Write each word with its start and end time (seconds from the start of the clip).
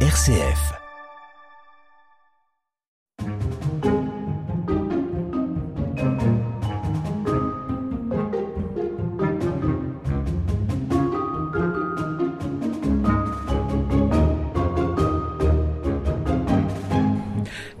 RCF. 0.00 0.85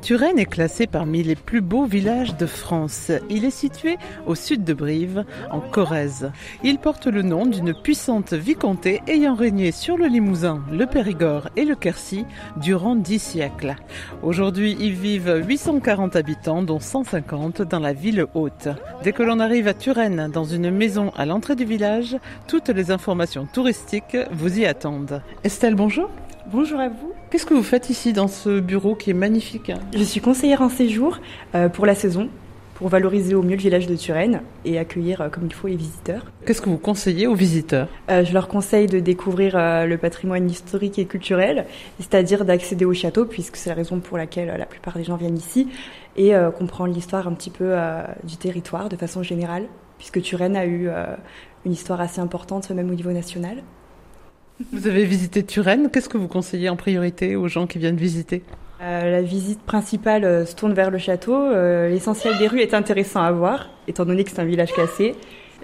Turenne 0.06 0.38
est 0.38 0.46
classé 0.46 0.86
parmi 0.86 1.24
les 1.24 1.34
plus 1.34 1.60
beaux 1.60 1.84
villages 1.84 2.36
de 2.36 2.46
France. 2.46 3.10
Il 3.28 3.44
est 3.44 3.50
situé 3.50 3.96
au 4.28 4.36
sud 4.36 4.62
de 4.62 4.72
Brive, 4.72 5.24
en 5.50 5.58
Corrèze. 5.58 6.30
Il 6.62 6.78
porte 6.78 7.08
le 7.08 7.22
nom 7.22 7.44
d'une 7.44 7.74
puissante 7.74 8.32
vicomté 8.32 9.02
ayant 9.08 9.34
régné 9.34 9.72
sur 9.72 9.96
le 9.96 10.06
Limousin, 10.06 10.62
le 10.70 10.86
Périgord 10.86 11.48
et 11.56 11.64
le 11.64 11.74
Quercy 11.74 12.24
durant 12.58 12.94
dix 12.94 13.18
siècles. 13.18 13.74
Aujourd'hui, 14.22 14.76
y 14.78 14.92
vivent 14.92 15.42
840 15.44 16.14
habitants, 16.14 16.62
dont 16.62 16.78
150 16.78 17.62
dans 17.62 17.80
la 17.80 17.92
ville 17.92 18.26
haute. 18.34 18.68
Dès 19.02 19.10
que 19.10 19.24
l'on 19.24 19.40
arrive 19.40 19.66
à 19.66 19.74
Turenne, 19.74 20.30
dans 20.32 20.44
une 20.44 20.70
maison 20.70 21.10
à 21.16 21.26
l'entrée 21.26 21.56
du 21.56 21.64
village, 21.64 22.16
toutes 22.46 22.68
les 22.68 22.92
informations 22.92 23.48
touristiques 23.52 24.16
vous 24.30 24.60
y 24.60 24.66
attendent. 24.66 25.20
Estelle, 25.42 25.74
bonjour. 25.74 26.08
Bonjour 26.52 26.78
à 26.78 26.88
vous. 26.88 27.12
Qu'est-ce 27.28 27.44
que 27.44 27.54
vous 27.54 27.64
faites 27.64 27.90
ici 27.90 28.12
dans 28.12 28.28
ce 28.28 28.60
bureau 28.60 28.94
qui 28.94 29.10
est 29.10 29.14
magnifique 29.14 29.72
Je 29.92 30.02
suis 30.04 30.20
conseillère 30.20 30.62
en 30.62 30.68
séjour 30.68 31.18
euh, 31.56 31.68
pour 31.68 31.86
la 31.86 31.96
saison, 31.96 32.28
pour 32.76 32.88
valoriser 32.88 33.34
au 33.34 33.42
mieux 33.42 33.56
le 33.56 33.60
village 33.60 33.88
de 33.88 33.96
Turenne 33.96 34.42
et 34.64 34.78
accueillir 34.78 35.22
euh, 35.22 35.28
comme 35.28 35.46
il 35.46 35.52
faut 35.52 35.66
les 35.66 35.74
visiteurs. 35.74 36.24
Qu'est-ce 36.46 36.62
que 36.62 36.68
vous 36.68 36.78
conseillez 36.78 37.26
aux 37.26 37.34
visiteurs? 37.34 37.88
Euh, 38.10 38.24
je 38.24 38.32
leur 38.32 38.46
conseille 38.46 38.86
de 38.86 39.00
découvrir 39.00 39.56
euh, 39.56 39.86
le 39.86 39.98
patrimoine 39.98 40.48
historique 40.48 41.00
et 41.00 41.04
culturel, 41.06 41.66
c'est-à-dire 41.98 42.44
d'accéder 42.44 42.84
au 42.84 42.94
château, 42.94 43.24
puisque 43.24 43.56
c'est 43.56 43.70
la 43.70 43.74
raison 43.74 43.98
pour 43.98 44.16
laquelle 44.16 44.50
euh, 44.50 44.56
la 44.56 44.66
plupart 44.66 44.96
des 44.96 45.02
gens 45.04 45.16
viennent 45.16 45.36
ici, 45.36 45.68
et 46.16 46.32
comprendre 46.56 46.94
l'histoire 46.94 47.28
un 47.28 47.34
petit 47.34 47.50
peu 47.50 47.76
du 48.24 48.38
territoire 48.38 48.88
de 48.88 48.96
façon 48.96 49.22
générale, 49.22 49.64
puisque 49.98 50.22
Turenne 50.22 50.56
a 50.56 50.64
eu 50.64 50.88
une 51.66 51.72
histoire 51.72 52.00
assez 52.00 52.22
importante, 52.22 52.70
même 52.70 52.88
au 52.88 52.94
niveau 52.94 53.12
national. 53.12 53.58
Vous 54.72 54.86
avez 54.86 55.04
visité 55.04 55.44
Turenne. 55.44 55.90
Qu'est-ce 55.92 56.08
que 56.08 56.16
vous 56.16 56.28
conseillez 56.28 56.70
en 56.70 56.76
priorité 56.76 57.36
aux 57.36 57.46
gens 57.46 57.66
qui 57.66 57.78
viennent 57.78 57.96
visiter? 57.96 58.42
Euh, 58.80 59.10
la 59.10 59.20
visite 59.20 59.60
principale 59.62 60.24
euh, 60.24 60.46
se 60.46 60.54
tourne 60.54 60.72
vers 60.72 60.90
le 60.90 60.96
château. 60.96 61.34
Euh, 61.34 61.90
L'essentiel 61.90 62.38
des 62.38 62.46
rues 62.46 62.60
est 62.60 62.72
intéressant 62.72 63.20
à 63.20 63.32
voir, 63.32 63.68
étant 63.86 64.06
donné 64.06 64.24
que 64.24 64.30
c'est 64.30 64.40
un 64.40 64.46
village 64.46 64.72
classé. 64.72 65.14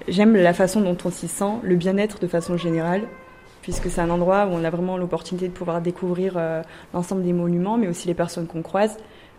J'aime 0.09 0.37
la 0.37 0.53
façon 0.53 0.83
dont 0.83 0.97
on 1.05 1.11
s'y 1.11 1.29
sent, 1.29 1.53
le 1.62 1.77
bien-être 1.77 2.21
de 2.21 2.27
façon 2.27 2.59
générale, 2.59 3.03
puisque 3.62 3.89
c'est 3.89 4.01
un 4.01 4.11
endroit 4.11 4.47
où 4.47 4.51
on 4.51 4.65
a 4.65 4.69
vraiment 4.69 4.99
l'opportunité 4.99 5.49
de 5.49 5.53
pouvoir 5.53 5.81
découvrir 5.81 6.41
l'ensemble 6.93 7.23
des 7.23 7.33
monuments, 7.33 7.77
mais 7.77 7.89
aussi 7.89 8.09
les 8.09 8.15
personnes 8.15 8.47
qu'on 8.47 8.62
croise, 8.62 8.97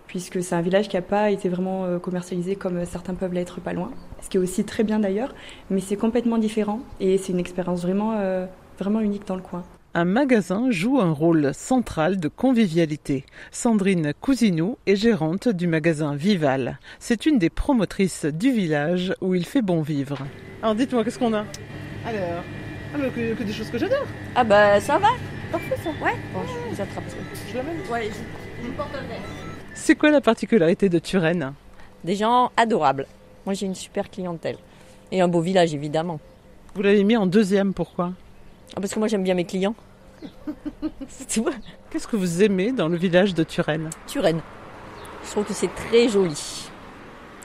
puisque 0.08 0.42
c'est 0.44 0.56
un 0.56 0.62
village 0.62 0.88
qui 0.88 0.96
n'a 0.96 1.02
pas 1.02 1.32
été 1.32 1.50
vraiment 1.50 2.00
commercialisé 2.00 2.56
comme 2.56 2.86
certains 2.86 3.16
peuvent 3.16 3.34
l'être 3.34 3.60
pas 3.62 3.74
loin, 3.74 3.92
ce 4.22 4.30
qui 4.30 4.38
est 4.38 4.40
aussi 4.40 4.64
très 4.64 4.84
bien 4.84 5.00
d'ailleurs, 5.00 5.34
mais 5.72 5.82
c'est 5.82 5.98
complètement 5.98 6.38
différent 6.38 6.80
et 7.00 7.18
c'est 7.18 7.34
une 7.34 7.40
expérience 7.40 7.82
vraiment, 7.82 8.14
vraiment 8.80 9.00
unique 9.00 9.28
dans 9.28 9.36
le 9.36 9.42
coin. 9.42 9.64
Un 9.96 10.06
magasin 10.06 10.72
joue 10.72 11.00
un 11.00 11.12
rôle 11.12 11.54
central 11.54 12.18
de 12.20 12.28
convivialité. 12.28 13.26
Sandrine 13.52 14.14
Cousinou 14.20 14.78
est 14.88 14.96
gérante 14.96 15.48
du 15.50 15.68
magasin 15.68 16.16
Vival. 16.16 16.80
C'est 16.98 17.28
une 17.28 17.38
des 17.38 17.52
promotrices 17.52 18.26
du 18.26 18.52
village 18.52 19.14
où 19.22 19.36
il 19.36 19.46
fait 19.46 19.62
bon 19.62 19.84
vivre. 19.84 20.18
Alors 20.64 20.74
dites-moi, 20.74 21.04
qu'est-ce 21.04 21.20
qu'on 21.20 21.34
a? 21.34 21.46
Alors, 22.08 22.44
ah, 22.96 22.98
que, 23.16 23.34
que 23.36 23.44
des 23.44 23.54
choses 23.54 23.70
que 23.70 23.78
j'adore. 23.78 24.08
Ah 24.36 24.44
bah 24.44 24.80
ça 24.82 24.98
va 24.98 25.10
Parfait 25.52 25.76
ça. 25.84 25.90
Ouais 26.04 26.16
Bon, 26.34 26.40
je 26.48 26.76
vous 26.76 26.82
attrape. 26.82 27.04
Je 27.52 27.56
l'amène. 27.56 27.78
Ouais, 27.92 28.10
je, 28.10 28.66
je 28.68 28.72
porte 28.72 28.96
un 28.96 29.08
verre. 29.08 29.22
C'est 29.76 29.96
quoi 29.96 30.10
la 30.10 30.22
particularité 30.22 30.90
de 30.90 30.98
Turenne? 30.98 31.54
Des 32.04 32.16
gens 32.16 32.52
adorables. 32.58 33.06
Moi 33.46 33.54
j'ai 33.54 33.68
une 33.68 33.76
super 33.76 34.10
clientèle. 34.10 34.58
Et 35.12 35.22
un 35.22 35.28
beau 35.28 35.42
village 35.42 35.76
évidemment. 35.76 36.20
Vous 36.74 36.82
l'avez 36.82 37.04
mis 37.04 37.16
en 37.16 37.28
deuxième, 37.28 37.76
pourquoi? 37.76 38.14
Ah, 38.76 38.82
parce 38.82 38.94
que 38.94 39.00
moi 39.00 39.08
j'aime 39.08 39.24
bien 39.24 39.36
mes 39.36 39.46
clients. 39.46 39.76
Qu'est-ce 41.90 42.08
que 42.08 42.16
vous 42.16 42.42
aimez 42.44 42.72
dans 42.72 42.88
le 42.88 42.98
village 42.98 43.34
de 43.34 43.44
Turenne? 43.44 43.90
Turenne. 44.08 44.42
Je 45.24 45.32
trouve 45.32 45.46
que 45.46 45.54
c'est 45.54 45.74
très 45.74 46.10
joli. 46.10 46.70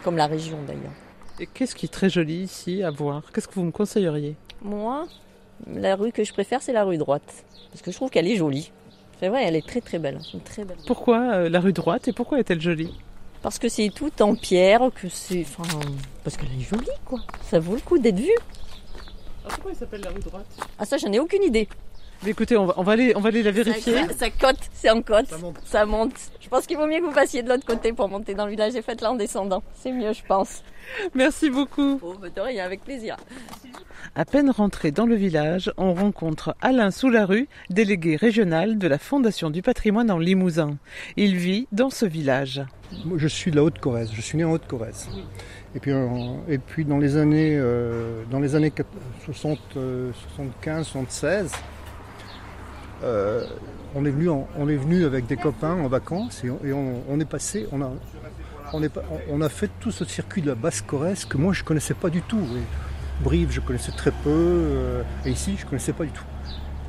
Comme 0.02 0.16
la 0.16 0.26
région 0.26 0.58
d'ailleurs. 0.66 0.92
Et 1.40 1.46
qu'est-ce 1.46 1.74
qui 1.74 1.86
est 1.86 1.90
très 1.90 2.10
joli 2.10 2.42
ici 2.42 2.82
à 2.82 2.90
voir? 2.90 3.22
Qu'est-ce 3.32 3.46
que 3.46 3.54
vous 3.54 3.64
me 3.64 3.70
conseilleriez? 3.70 4.36
Moi, 4.62 5.06
la 5.72 5.94
rue 5.96 6.12
que 6.12 6.24
je 6.24 6.32
préfère 6.32 6.62
c'est 6.62 6.72
la 6.72 6.84
rue 6.84 6.98
droite. 6.98 7.44
Parce 7.70 7.82
que 7.82 7.90
je 7.90 7.96
trouve 7.96 8.10
qu'elle 8.10 8.26
est 8.26 8.36
jolie. 8.36 8.72
C'est 9.20 9.28
vrai, 9.28 9.44
elle 9.44 9.56
est 9.56 9.66
très 9.66 9.80
très 9.80 9.98
belle. 9.98 10.18
Une 10.32 10.40
très 10.40 10.64
belle. 10.64 10.78
Pourquoi 10.86 11.20
euh, 11.32 11.48
la 11.48 11.60
rue 11.60 11.72
droite 11.72 12.08
et 12.08 12.12
pourquoi 12.12 12.38
est-elle 12.38 12.60
jolie? 12.60 12.94
Parce 13.42 13.58
que 13.58 13.68
c'est 13.68 13.90
tout 13.94 14.22
en 14.22 14.34
pierre, 14.34 14.90
que 14.94 15.08
c'est. 15.08 15.42
Enfin. 15.42 15.78
Parce 16.24 16.36
qu'elle 16.36 16.52
est 16.58 16.64
jolie 16.64 16.86
quoi. 17.04 17.20
Ça 17.42 17.60
vaut 17.60 17.74
le 17.74 17.80
coup 17.80 17.98
d'être 17.98 18.18
vue. 18.18 18.30
Ah, 19.48 19.54
Pourquoi 19.54 19.70
elle 19.72 19.76
s'appelle 19.76 20.00
la 20.02 20.10
rue 20.10 20.20
droite? 20.20 20.46
Ah 20.78 20.84
ça 20.84 20.96
j'en 20.98 21.12
ai 21.12 21.18
aucune 21.18 21.42
idée. 21.42 21.68
Mais 22.24 22.30
écoutez, 22.30 22.56
on 22.56 22.66
va, 22.66 22.74
on 22.76 22.82
va 22.82 22.92
aller, 22.92 23.12
on 23.16 23.20
va 23.20 23.28
aller 23.28 23.42
la 23.44 23.50
vérifier. 23.52 23.94
Ça, 24.08 24.12
ça 24.18 24.30
cote, 24.30 24.58
c'est 24.72 24.90
en 24.90 25.02
côte. 25.02 25.28
Ça 25.28 25.38
monte. 25.38 25.56
Ça 25.64 25.86
monte. 25.86 26.14
Je 26.40 26.48
pense 26.48 26.66
qu'il 26.66 26.76
vaut 26.76 26.86
mieux 26.86 26.98
que 26.98 27.04
vous 27.04 27.12
passiez 27.12 27.42
de 27.42 27.48
l'autre 27.48 27.64
côté 27.66 27.92
pour 27.92 28.08
monter 28.08 28.34
dans 28.34 28.44
le 28.46 28.50
village 28.50 28.74
et 28.74 28.82
faites-la 28.82 29.12
en 29.12 29.14
descendant. 29.14 29.62
C'est 29.74 29.92
mieux, 29.92 30.12
je 30.12 30.22
pense. 30.26 30.62
Merci 31.14 31.48
beaucoup. 31.50 32.00
Oh, 32.02 32.14
bah 32.20 32.28
de 32.34 32.40
rien, 32.40 32.64
avec 32.64 32.82
plaisir. 32.82 33.16
À 34.16 34.24
peine 34.24 34.50
rentré 34.50 34.90
dans 34.90 35.06
le 35.06 35.14
village, 35.14 35.70
on 35.76 35.92
rencontre 35.94 36.56
Alain 36.60 36.90
Soularue, 36.90 37.46
délégué 37.70 38.16
régional 38.16 38.78
de 38.78 38.88
la 38.88 38.98
Fondation 38.98 39.50
du 39.50 39.62
patrimoine 39.62 40.10
en 40.10 40.18
Limousin. 40.18 40.76
Il 41.16 41.36
vit 41.36 41.68
dans 41.72 41.90
ce 41.90 42.06
village. 42.06 42.62
Moi, 43.04 43.18
je 43.18 43.28
suis 43.28 43.50
de 43.50 43.56
la 43.56 43.64
Haute-Corrèze, 43.64 44.10
je 44.12 44.20
suis 44.22 44.38
né 44.38 44.44
en 44.44 44.50
Haute-Corrèze. 44.52 45.08
Et, 45.74 45.78
puis, 45.80 45.92
en- 45.92 46.38
et 46.48 46.56
puis 46.58 46.84
dans 46.86 46.96
les 46.98 47.16
années, 47.16 47.56
euh, 47.58 48.22
dans 48.30 48.40
les 48.40 48.54
années 48.56 48.72
60, 49.26 49.58
euh, 49.76 50.10
75, 50.36 50.86
76, 50.86 51.52
euh, 53.04 53.44
on, 53.94 54.04
est 54.04 54.10
venu 54.10 55.04
avec 55.04 55.26
des 55.26 55.36
copains 55.36 55.74
en 55.74 55.88
vacances 55.88 56.42
et 56.44 56.72
on, 56.72 57.20
est 57.20 57.24
passé, 57.24 57.66
on 57.72 59.40
a, 59.40 59.48
fait 59.48 59.70
tout 59.80 59.90
ce 59.90 60.04
circuit 60.04 60.42
de 60.42 60.48
la 60.48 60.54
Basse-Corrèze 60.54 61.24
que 61.24 61.36
moi 61.36 61.52
je 61.52 61.64
connaissais 61.64 61.94
pas 61.94 62.10
du 62.10 62.22
tout. 62.22 62.46
Brive, 63.20 63.50
je 63.50 63.60
connaissais 63.60 63.90
très 63.92 64.12
peu, 64.12 64.30
euh, 64.30 65.02
et 65.24 65.30
ici, 65.30 65.56
je 65.58 65.66
connaissais 65.66 65.92
pas 65.92 66.04
du 66.04 66.10
tout. 66.10 66.24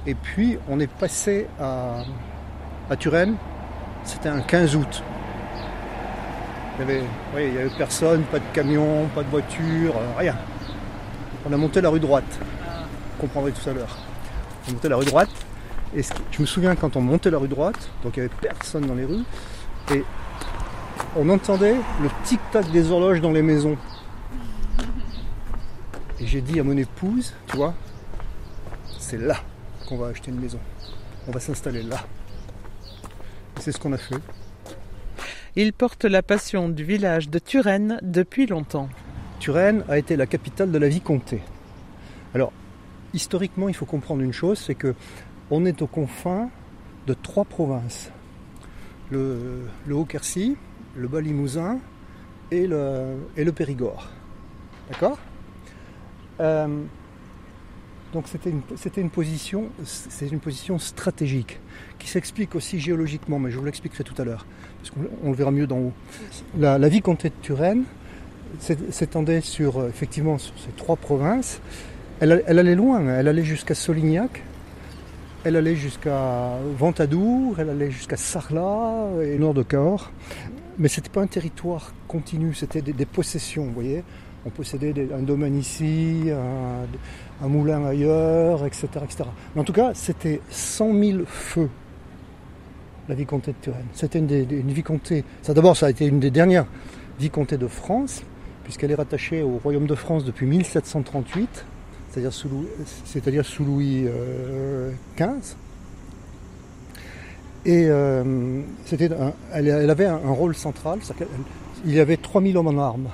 Et 0.06 0.14
puis, 0.14 0.60
on 0.70 0.80
est 0.80 0.92
passé 0.92 1.48
à, 1.60 2.04
Turenne, 3.00 3.36
c'était 4.04 4.30
un 4.30 4.42
15 4.42 4.76
août. 4.76 5.04
Il 6.76 6.82
y 6.82 6.84
avait, 6.84 7.04
avait 7.36 7.70
personne, 7.78 8.22
pas 8.24 8.38
de 8.38 8.46
camion, 8.54 9.08
pas 9.16 9.24
de 9.24 9.30
voiture, 9.30 9.96
euh, 9.98 10.20
rien. 10.20 10.36
On 11.50 11.54
a 11.54 11.58
monté 11.58 11.82
la 11.82 11.90
rue 11.90 12.00
droite. 12.00 12.40
Vous 12.40 13.22
comprendrez 13.22 13.52
tout 13.52 13.68
à 13.68 13.74
l'heure. 13.74 13.98
On 14.68 14.70
a 14.70 14.74
monté 14.74 14.88
la 14.88 14.98
rue 14.98 15.06
droite. 15.06 15.30
Et 15.96 16.04
ce 16.04 16.14
qui- 16.14 16.22
je 16.32 16.42
me 16.42 16.46
souviens 16.46 16.76
quand 16.76 16.96
on 16.96 17.02
montait 17.02 17.32
la 17.32 17.38
rue 17.40 17.48
droite, 17.48 17.90
donc 18.04 18.18
il 18.18 18.22
n'y 18.22 18.26
avait 18.28 18.36
personne 18.42 18.86
dans 18.86 18.94
les 18.96 19.06
rues, 19.06 19.24
et 19.94 20.04
on 21.16 21.28
entendait 21.30 21.76
le 22.02 22.10
tic-tac 22.24 22.70
des 22.72 22.92
horloges 22.92 23.22
dans 23.22 23.32
les 23.32 23.42
maisons. 23.42 23.78
Et 26.20 26.28
j'ai 26.28 26.42
dit 26.42 26.60
à 26.60 26.64
mon 26.64 26.78
épouse, 26.78 27.34
tu 27.48 27.58
vois, 27.58 27.74
c'est 29.00 29.18
là 29.18 29.38
qu'on 29.88 29.98
va 29.98 30.08
acheter 30.08 30.30
une 30.32 30.40
maison. 30.40 30.60
On 31.28 31.32
va 31.32 31.40
s'installer 31.40 31.82
là. 31.82 31.98
Et 33.58 33.62
c'est 33.62 33.72
ce 33.72 33.80
qu'on 33.80 33.94
a 33.94 33.98
fait. 33.98 34.16
Il 35.56 35.74
porte 35.74 36.06
la 36.06 36.22
passion 36.22 36.70
du 36.70 36.84
village 36.84 37.30
de 37.30 37.40
Turenne 37.40 38.00
depuis 38.04 38.46
longtemps. 38.46 38.90
Turenne 39.40 39.84
a 39.90 39.98
été 39.98 40.16
la 40.16 40.28
capitale 40.28 40.72
de 40.72 40.78
la 40.78 40.88
vicomté. 40.88 41.42
Alors, 42.36 42.52
historiquement, 43.14 43.68
il 43.70 43.76
faut 43.76 43.86
comprendre 43.86 44.22
une 44.22 44.34
chose, 44.34 44.60
c'est 44.60 44.76
que 44.76 44.94
on 45.52 45.66
est 45.66 45.82
aux 45.82 45.88
confins 45.88 46.50
de 47.08 47.14
trois 47.14 47.46
provinces. 47.46 48.12
Le, 49.12 49.66
Haut-Quercy, 49.90 50.56
le 50.96 51.08
Bas-Limousin 51.08 51.80
et 52.52 52.68
le, 52.68 53.52
Périgord. 53.56 54.08
D'accord? 54.92 55.18
Euh, 56.40 56.68
Donc 58.14 58.26
c'était 58.28 58.50
une, 59.02 59.10
position, 59.10 59.70
stratégique 60.80 61.60
qui 61.98 62.08
s'explique 62.08 62.56
aussi 62.56 62.80
géologiquement, 62.80 63.40
mais 63.40 63.52
je 63.52 63.58
vous 63.58 63.66
l'expliquerai 63.66 64.04
tout 64.04 64.20
à 64.22 64.26
l'heure, 64.26 64.46
parce 64.78 64.92
qu'on 64.92 65.02
on 65.24 65.32
le 65.32 65.36
verra 65.36 65.52
mieux 65.52 65.68
d'en 65.68 65.78
haut. 65.78 65.94
La, 66.58 66.78
la 66.78 66.90
vicomté 66.90 67.30
de 67.30 67.36
Turenne 67.42 67.84
s'é- 68.60 68.78
s'étendait 68.92 69.42
sur 69.42 69.78
euh, 69.80 69.90
effectivement 69.90 70.38
sur 70.38 70.54
ces 70.58 70.72
trois 70.72 70.96
provinces. 70.96 71.60
Elle, 72.20 72.44
elle 72.48 72.60
allait 72.60 72.76
loin, 72.76 73.02
elle 73.10 73.28
allait 73.28 73.44
jusqu'à 73.44 73.76
Solignac, 73.76 74.44
elle 75.44 75.56
allait 75.56 75.76
jusqu'à 75.76 76.58
Ventadour, 76.78 77.60
elle 77.60 77.70
allait 77.70 77.92
jusqu'à 77.92 78.18
Sarlat 78.18 79.08
et 79.24 79.38
nord 79.38 79.54
de 79.54 79.64
Cahors. 79.64 80.12
Mais 80.78 80.88
c'était 80.88 81.10
pas 81.10 81.22
un 81.22 81.28
territoire 81.28 81.94
continu, 82.08 82.54
c'était 82.54 82.82
des, 82.82 83.06
possessions, 83.06 83.66
vous 83.66 83.74
voyez. 83.74 84.04
On 84.46 84.50
possédait 84.50 84.94
un 85.14 85.22
domaine 85.22 85.58
ici, 85.58 86.30
un, 87.42 87.48
moulin 87.48 87.86
ailleurs, 87.86 88.66
etc., 88.66 88.88
etc. 89.04 89.26
En 89.56 89.64
tout 89.64 89.74
cas, 89.74 89.92
c'était 89.94 90.40
100 90.50 90.94
000 90.94 91.20
feux 91.26 91.70
la 93.10 93.16
vicomté 93.16 93.52
de 93.52 93.58
Turenne. 93.62 93.88
C'était 93.92 94.20
une, 94.20 94.72
vicomté. 94.72 95.26
D'abord, 95.48 95.76
ça 95.76 95.88
a 95.88 95.90
été 95.90 96.06
une 96.06 96.20
des 96.20 96.32
dernières 96.32 96.68
vicomtés 97.20 97.58
de 97.58 97.68
France, 97.68 98.24
puisqu'elle 98.64 98.92
est 98.92 98.96
rattachée 98.96 99.42
au 99.42 99.58
royaume 99.58 99.88
de 99.88 99.96
France 99.96 100.24
depuis 100.24 100.46
1738, 100.46 101.66
c'est-à-dire 102.10 102.34
sous 102.34 102.50
Louis, 102.50 102.68
c'est-à-dire 103.06 103.46
sous 103.46 103.64
Louis 103.64 104.06
XV. 105.18 105.56
Et 107.66 107.86
euh, 107.90 108.62
c'était 108.86 109.12
un- 109.14 109.34
elle, 109.54 109.68
elle 109.68 109.90
avait 109.90 110.06
un, 110.06 110.16
un 110.16 110.32
rôle 110.32 110.56
central. 110.56 111.00
Il 111.86 111.94
y 111.94 112.00
avait 112.00 112.18
3000 112.18 112.58
hommes 112.58 112.68
en 112.68 112.78
armes. 112.82 113.08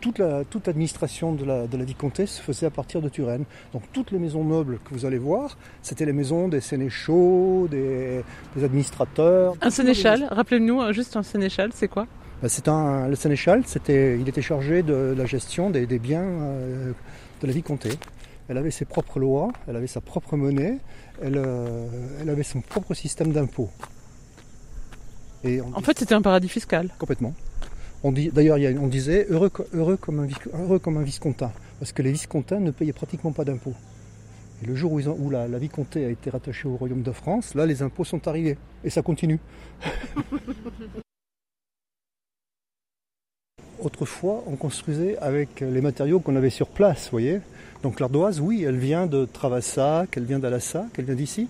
Toute 0.00 0.18
la- 0.18 0.44
toute 0.44 0.66
l'administration 0.66 1.32
de 1.32 1.44
la, 1.44 1.66
de 1.66 1.76
la 1.76 1.84
vicomté 1.84 2.26
se 2.26 2.40
faisait 2.40 2.66
à 2.66 2.70
partir 2.70 3.00
de 3.02 3.08
Turenne. 3.08 3.44
Donc 3.72 3.82
toutes 3.92 4.10
les 4.12 4.18
maisons 4.18 4.44
nobles 4.44 4.78
que 4.84 4.94
vous 4.94 5.06
allez 5.06 5.18
voir, 5.18 5.56
c'était 5.82 6.04
les 6.04 6.12
maisons 6.12 6.46
des 6.48 6.60
sénéchaux, 6.60 7.66
des, 7.70 8.22
des 8.56 8.64
administrateurs. 8.64 9.54
Un 9.60 9.70
sénéchal, 9.70 10.28
rappelez-nous 10.30 10.80
euh, 10.82 10.92
juste 10.92 11.16
un 11.16 11.22
sénéchal, 11.22 11.70
c'est 11.74 11.88
quoi? 11.88 12.06
Ben, 12.42 12.48
C'est 12.48 12.68
un, 12.68 13.08
le 13.08 13.16
sénéchal, 13.16 13.62
c'était, 13.66 14.18
il 14.20 14.28
était 14.28 14.42
chargé 14.42 14.82
de 14.82 15.14
la 15.16 15.24
gestion 15.26 15.70
des, 15.70 15.86
des 15.86 15.98
biens 15.98 16.22
euh, 16.22 16.92
de 17.44 17.48
la 17.50 17.54
vicomté. 17.54 17.90
Elle 18.48 18.58
avait 18.58 18.70
ses 18.70 18.84
propres 18.84 19.18
lois, 19.18 19.52
elle 19.68 19.76
avait 19.76 19.86
sa 19.86 20.00
propre 20.00 20.36
monnaie, 20.36 20.78
elle, 21.22 21.36
euh, 21.38 21.86
elle 22.20 22.28
avait 22.30 22.42
son 22.42 22.60
propre 22.60 22.92
système 22.94 23.32
d'impôts. 23.32 23.70
Et 25.44 25.60
on 25.60 25.74
En 25.76 25.80
fait, 25.80 25.98
c'était 25.98 26.14
un 26.14 26.22
paradis 26.22 26.48
fiscal. 26.48 26.90
Complètement. 26.98 27.34
On 28.02 28.12
dit, 28.12 28.30
d'ailleurs, 28.30 28.58
on 28.82 28.86
disait 28.86 29.26
heureux, 29.30 29.50
heureux, 29.72 29.96
comme 29.96 30.20
un, 30.20 30.26
vic- 30.26 30.48
heureux 30.52 30.78
comme 30.78 30.98
un 30.98 31.02
viscontin, 31.02 31.52
parce 31.78 31.92
que 31.92 32.02
les 32.02 32.12
viscontins 32.12 32.60
ne 32.60 32.70
payaient 32.70 32.92
pratiquement 32.92 33.32
pas 33.32 33.44
d'impôts. 33.44 33.74
Et 34.62 34.66
le 34.66 34.74
jour 34.74 34.92
où, 34.92 35.00
ils 35.00 35.08
ont- 35.08 35.16
où 35.18 35.30
la, 35.30 35.48
la 35.48 35.58
vicomté 35.58 36.04
a 36.04 36.10
été 36.10 36.28
rattachée 36.30 36.68
au 36.68 36.76
royaume 36.76 37.02
de 37.02 37.12
France, 37.12 37.54
là, 37.54 37.64
les 37.64 37.80
impôts 37.82 38.04
sont 38.04 38.28
arrivés. 38.28 38.58
Et 38.84 38.90
ça 38.90 39.00
continue. 39.02 39.38
Autrefois, 43.82 44.42
on 44.46 44.56
construisait 44.56 45.16
avec 45.18 45.60
les 45.60 45.80
matériaux 45.80 46.20
qu'on 46.20 46.36
avait 46.36 46.50
sur 46.50 46.68
place, 46.68 47.04
vous 47.04 47.10
voyez. 47.12 47.40
Donc 47.82 48.00
l'ardoise, 48.00 48.40
oui, 48.40 48.64
elle 48.66 48.76
vient 48.78 49.06
de 49.06 49.24
Travassac, 49.26 50.16
elle 50.16 50.24
vient 50.24 50.38
d'Alassac, 50.38 50.86
elle 50.98 51.04
vient 51.04 51.14
d'ici. 51.14 51.48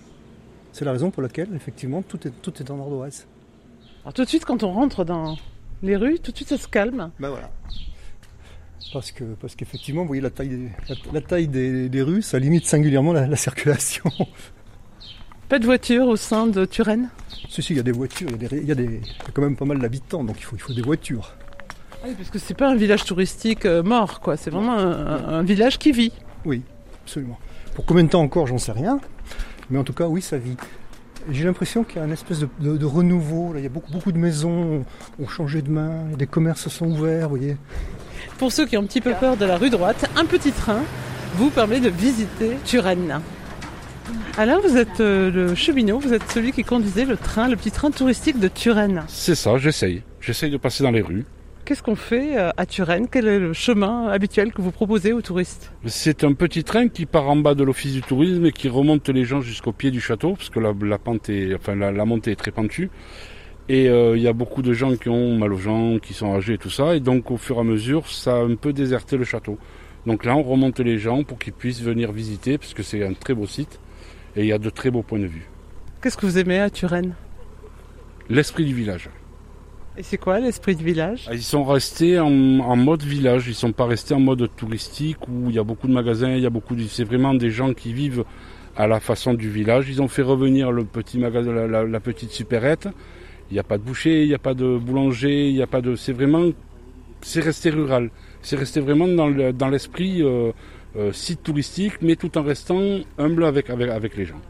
C'est 0.73 0.83
la 0.85 0.91
raison 0.91 1.11
pour 1.11 1.21
laquelle, 1.23 1.49
effectivement, 1.55 2.01
tout 2.01 2.27
est, 2.27 2.31
tout 2.41 2.53
est 2.59 2.69
en 2.71 2.79
ardoise. 2.79 3.25
Alors 4.03 4.13
tout 4.13 4.23
de 4.23 4.27
suite, 4.29 4.43
quand 4.45 4.63
on 4.63 4.71
rentre 4.73 5.05
dans 5.05 5.37
les 5.81 5.95
rues, 5.95 6.19
tout 6.19 6.31
de 6.31 6.35
suite 6.37 6.49
ça 6.49 6.57
se 6.57 6.67
calme. 6.67 7.11
Ben 7.19 7.29
voilà. 7.29 7.49
Parce 8.93 9.11
que 9.11 9.23
parce 9.39 9.55
qu'effectivement, 9.55 10.01
vous 10.01 10.07
voyez 10.07 10.21
la 10.21 10.29
taille 10.29 10.49
des, 10.49 10.69
la, 10.89 10.95
la 11.13 11.21
taille 11.21 11.47
des, 11.47 11.89
des 11.89 12.01
rues, 12.01 12.21
ça 12.21 12.37
limite 12.39 12.65
singulièrement 12.65 13.13
la, 13.13 13.27
la 13.27 13.35
circulation. 13.35 14.05
Pas 15.49 15.59
de 15.59 15.65
voiture 15.65 16.07
au 16.07 16.15
sein 16.15 16.47
de 16.47 16.65
Turenne? 16.65 17.09
Si, 17.49 17.61
si, 17.61 17.73
il 17.73 17.77
y 17.77 17.79
a 17.79 17.83
des 17.83 17.91
voitures, 17.91 18.29
il 18.31 18.41
y 18.41 18.45
a, 18.45 18.49
des, 18.49 18.57
il 18.57 18.65
y 18.67 18.71
a, 18.71 18.75
des- 18.75 18.83
il 18.83 19.05
y 19.07 19.27
a 19.27 19.31
quand 19.33 19.41
même 19.43 19.55
pas 19.55 19.65
mal 19.65 19.79
d'habitants, 19.79 20.23
donc 20.23 20.37
il 20.39 20.43
faut, 20.43 20.55
il 20.55 20.59
faut 20.61 20.73
des 20.73 20.81
voitures. 20.81 21.35
Oui, 22.05 22.13
parce 22.17 22.29
que 22.29 22.37
c'est 22.39 22.53
pas 22.53 22.69
un 22.69 22.75
village 22.75 23.03
touristique 23.05 23.65
euh, 23.65 23.81
mort, 23.81 24.19
quoi. 24.19 24.37
C'est 24.37 24.51
vraiment 24.51 24.77
un, 24.77 25.41
village 25.43 25.79
qui 25.79 25.91
vit. 25.91 26.11
Oui, 26.45 26.61
absolument. 27.03 27.39
Pour 27.73 27.85
combien 27.85 28.03
de 28.03 28.09
temps 28.09 28.21
encore, 28.21 28.45
j'en 28.47 28.57
sais 28.59 28.71
rien. 28.71 28.99
Mais 29.69 29.79
en 29.79 29.83
tout 29.83 29.93
cas, 29.93 30.05
oui, 30.05 30.21
ça 30.21 30.37
vit. 30.37 30.55
J'ai 31.31 31.43
l'impression 31.43 31.83
qu'il 31.83 31.97
y 31.97 31.99
a 31.99 32.03
un 32.03 32.11
espèce 32.11 32.39
de, 32.39 32.47
de- 32.59 32.77
de 32.77 32.85
renouveau. 32.85 33.53
Là. 33.53 33.59
Il 33.59 33.63
y 33.63 33.65
a 33.65 33.69
beaucoup, 33.69 33.91
beaucoup 33.91 34.11
de 34.11 34.19
maisons 34.19 34.85
ont 35.19 35.27
changé 35.27 35.63
de 35.63 35.71
main, 35.71 36.03
des 36.15 36.27
commerces 36.27 36.67
sont 36.69 36.85
ouverts, 36.85 37.29
vous 37.29 37.37
voyez. 37.37 37.57
Pour 38.37 38.51
ceux 38.51 38.67
qui 38.67 38.77
ont 38.77 38.81
un 38.81 38.85
petit 38.85 39.01
peu 39.01 39.13
peur 39.13 39.35
de 39.35 39.45
la 39.45 39.57
rue 39.57 39.71
droite, 39.71 40.07
un 40.15 40.25
petit 40.25 40.51
train 40.51 40.81
vous 41.35 41.49
permet 41.49 41.79
de 41.79 41.89
visiter 41.89 42.51
Turenne. 42.65 43.19
Alain, 44.37 44.59
vous 44.59 44.77
êtes 44.77 44.99
euh, 44.99 45.31
le 45.31 45.55
cheminot, 45.55 45.97
vous 45.99 46.13
êtes 46.13 46.29
celui 46.31 46.51
qui 46.51 46.63
conduisait 46.63 47.05
le 47.05 47.17
train, 47.17 47.47
le 47.47 47.55
petit 47.55 47.71
train 47.71 47.89
touristique 47.89 48.39
de 48.39 48.47
Turenne. 48.49 49.03
C'est 49.07 49.33
ça, 49.35 49.57
j'essaye. 49.57 50.03
J'essaye 50.21 50.51
de 50.51 50.57
passer 50.57 50.83
dans 50.83 50.91
les 50.91 51.01
rues. 51.01 51.25
Qu'est-ce 51.65 51.81
qu'on 51.81 51.95
fait 51.95 52.37
euh, 52.37 52.51
à 52.57 52.67
Turenne? 52.67 53.07
Quel 53.11 53.27
est 53.27 53.39
le 53.39 53.51
chemin 53.51 54.07
habituel 54.07 54.53
que 54.53 54.61
vous 54.61 54.69
proposez 54.69 55.13
aux 55.13 55.23
touristes? 55.23 55.71
C'est 55.87 56.23
un 56.23 56.33
petit 56.33 56.63
train 56.63 56.89
qui 56.89 57.07
part 57.07 57.27
en 57.27 57.37
bas 57.37 57.55
de 57.55 57.63
l'office 57.63 57.93
du 57.93 58.03
tourisme 58.03 58.45
et 58.45 58.51
qui 58.51 58.69
remonte 58.69 59.09
les 59.09 59.25
gens 59.25 59.41
jusqu'au 59.41 59.71
pied 59.71 59.89
du 59.89 59.99
château, 59.99 60.33
parce 60.35 60.51
que 60.51 60.59
la, 60.59 60.75
la 60.79 60.99
pente 60.99 61.27
est, 61.29 61.55
enfin 61.55 61.73
la, 61.73 61.91
la 61.91 62.05
montée 62.05 62.29
est 62.29 62.35
très 62.35 62.51
pentue. 62.51 62.91
Et 63.67 63.89
euh, 63.89 64.15
il 64.15 64.21
y 64.21 64.27
a 64.27 64.33
beaucoup 64.33 64.61
de 64.61 64.73
gens 64.73 64.95
qui 64.95 65.09
ont 65.09 65.39
mal 65.39 65.51
aux 65.51 65.57
jambes, 65.57 65.99
qui 66.01 66.13
sont 66.13 66.35
âgés 66.35 66.53
et 66.53 66.57
tout 66.59 66.69
ça. 66.69 66.95
Et 66.95 66.99
donc 66.99 67.31
au 67.31 67.37
fur 67.37 67.57
et 67.57 67.61
à 67.61 67.63
mesure, 67.63 68.07
ça 68.07 68.35
a 68.35 68.43
un 68.43 68.53
peu 68.53 68.71
déserté 68.71 69.17
le 69.17 69.23
château. 69.23 69.57
Donc 70.05 70.23
là, 70.23 70.35
on 70.35 70.43
remonte 70.43 70.79
les 70.81 70.99
gens 70.99 71.23
pour 71.23 71.39
qu'ils 71.39 71.53
puissent 71.53 71.81
venir 71.81 72.11
visiter, 72.11 72.59
parce 72.59 72.75
que 72.75 72.83
c'est 72.83 73.03
un 73.03 73.13
très 73.13 73.33
beau 73.33 73.47
site. 73.47 73.79
Et 74.35 74.41
il 74.41 74.47
y 74.47 74.53
a 74.53 74.59
de 74.59 74.69
très 74.69 74.91
beaux 74.91 75.01
points 75.01 75.17
de 75.17 75.25
vue. 75.25 75.49
Qu'est-ce 76.03 76.15
que 76.15 76.27
vous 76.27 76.37
aimez 76.37 76.59
à 76.59 76.69
Turenne? 76.69 77.15
L'esprit 78.29 78.65
du 78.65 78.75
village. 78.75 79.09
Et 79.97 80.03
c'est 80.03 80.17
quoi 80.17 80.39
l'esprit 80.39 80.75
du 80.75 80.83
village? 80.83 81.29
Ils 81.31 81.41
sont 81.41 81.63
restés 81.63 82.19
en, 82.19 82.29
mode 82.29 83.03
village, 83.03 83.47
ils 83.47 83.55
sont 83.55 83.71
pas 83.71 83.85
restés 83.85 84.13
en 84.13 84.19
mode 84.19 84.49
touristique 84.57 85.25
où 85.29 85.49
il 85.49 85.55
y 85.55 85.59
a 85.59 85.63
beaucoup 85.63 85.87
de 85.87 85.93
magasins, 85.93 86.33
il 86.33 86.41
y 86.41 86.45
a 86.45 86.49
beaucoup 86.49 86.75
de... 86.75 86.83
C'est 86.83 87.05
vraiment 87.05 87.33
des 87.33 87.49
gens 87.49 87.73
qui 87.73 87.93
vivent 87.93 88.25
à 88.75 88.87
la 88.87 88.99
façon 88.99 89.33
du 89.33 89.49
village. 89.49 89.87
Ils 89.89 90.01
ont 90.01 90.09
fait 90.09 90.21
revenir 90.21 90.71
le 90.71 90.83
petit 90.83 91.17
magasin, 91.17 91.67
la, 91.67 91.99
petite 92.01 92.31
supérette. 92.31 92.89
Il 93.49 93.53
n'y 93.53 93.59
a 93.59 93.63
pas 93.63 93.77
de 93.77 93.83
boucher, 93.83 94.23
il 94.23 94.27
n'y 94.27 94.33
a 94.33 94.39
pas 94.39 94.53
de 94.53 94.77
boulanger, 94.77 95.47
il 95.47 95.53
n'y 95.53 95.61
a 95.61 95.67
pas 95.67 95.81
de... 95.81 95.95
C'est 95.95 96.13
vraiment... 96.13 96.49
C'est 97.21 97.41
resté 97.41 97.69
rural. 97.69 98.09
C'est 98.41 98.57
resté 98.57 98.81
vraiment 98.81 99.07
dans 99.07 99.27
le- 99.27 99.53
dans 99.53 99.69
l'esprit 99.69 100.21
euh, 100.21 100.51
euh, 100.97 101.11
site 101.13 101.41
touristique, 101.41 101.93
mais 102.01 102.17
tout 102.17 102.37
en 102.37 102.43
restant 102.43 102.99
humble 103.17 103.45
avec 103.45 103.69
les 104.17 104.25
gens. 104.25 104.41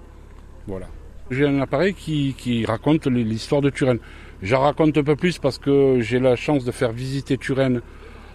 Voilà. 0.67 0.87
J'ai 1.31 1.45
un 1.45 1.59
appareil 1.61 1.93
qui, 1.93 2.35
qui 2.37 2.65
raconte 2.65 3.07
l'histoire 3.07 3.61
de 3.61 3.69
Turenne. 3.69 3.99
J'en 4.41 4.59
raconte 4.61 4.97
un 4.97 5.03
peu 5.03 5.15
plus 5.15 5.37
parce 5.37 5.57
que 5.57 5.99
j'ai 6.01 6.19
la 6.19 6.35
chance 6.35 6.65
de 6.65 6.71
faire 6.71 6.91
visiter 6.91 7.37
Turenne 7.37 7.81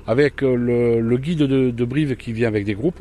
avec 0.06 0.42
euh, 0.42 0.54
le, 0.54 1.00
le 1.00 1.16
guide 1.18 1.40
de, 1.40 1.70
de 1.70 1.84
Brive 1.84 2.16
qui 2.16 2.32
vient 2.32 2.48
avec 2.48 2.64
des 2.64 2.74
groupes. 2.74 3.00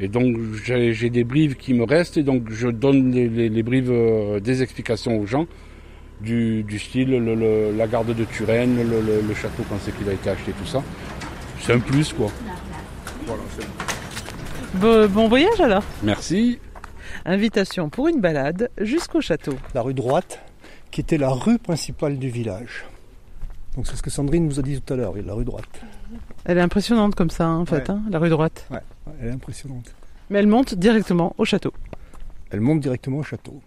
Et 0.00 0.08
donc 0.08 0.36
j'ai 0.64 0.92
j'ai 0.92 1.08
des 1.08 1.22
brives 1.22 1.54
qui 1.54 1.72
me 1.72 1.84
restent 1.84 2.16
et 2.16 2.24
donc 2.24 2.50
je 2.50 2.66
donne 2.68 3.12
les, 3.12 3.28
les- 3.28 3.48
les 3.48 3.62
brives 3.62 3.92
euh, 3.92 4.40
des 4.40 4.60
explications 4.60 5.20
aux 5.20 5.26
gens 5.26 5.46
du, 6.20 6.64
du 6.64 6.80
style 6.80 7.10
le- 7.10 7.34
le- 7.36 7.72
la 7.76 7.86
garde 7.86 8.12
de 8.12 8.24
Turenne, 8.24 8.76
le, 8.76 9.00
le- 9.00 9.22
le 9.26 9.34
château 9.34 9.62
quand 9.68 9.76
c'est 9.80 9.96
qu'il 9.96 10.08
a 10.08 10.12
été 10.12 10.30
acheté, 10.30 10.50
tout 10.52 10.66
ça. 10.66 10.82
C'est 11.60 11.74
un 11.74 11.78
plus 11.78 12.12
quoi. 12.12 12.28
Voilà, 13.26 13.42
c'est- 13.56 14.78
Bon, 14.78 15.06
bon 15.08 15.28
voyage 15.28 15.60
alors 15.60 15.84
Merci. 16.02 16.58
Invitation 17.24 17.88
pour 17.88 18.08
une 18.08 18.20
balade 18.20 18.70
jusqu'au 18.80 19.20
château. 19.20 19.54
La 19.74 19.82
rue 19.82 19.94
droite, 19.94 20.40
qui 20.94 21.00
était 21.00 21.18
la 21.18 21.30
rue 21.30 21.58
principale 21.58 22.18
du 22.20 22.28
village. 22.30 22.84
Donc 23.74 23.88
c'est 23.88 23.96
ce 23.96 24.02
que 24.04 24.10
Sandrine 24.10 24.46
nous 24.46 24.60
a 24.60 24.62
dit 24.62 24.80
tout 24.80 24.92
à 24.94 24.96
l'heure, 24.96 25.12
oui, 25.12 25.24
la 25.26 25.34
rue 25.34 25.44
droite. 25.44 25.64
Elle 26.44 26.58
est 26.58 26.60
impressionnante 26.60 27.16
comme 27.16 27.30
ça, 27.30 27.46
hein, 27.46 27.58
en 27.58 27.66
fait, 27.66 27.88
Ouais. 27.88 27.90
hein, 27.90 28.02
la 28.10 28.20
rue 28.20 28.28
droite. 28.28 28.64
Ouais, 28.70 28.78
elle 29.20 29.28
est 29.30 29.32
impressionnante. 29.32 29.92
Mais 30.30 30.38
elle 30.38 30.46
monte 30.46 30.74
directement 30.74 31.34
au 31.36 31.44
château. 31.44 31.72
Elle 32.52 32.60
monte 32.60 32.78
directement 32.78 33.18
au 33.18 33.22
château. 33.24 33.60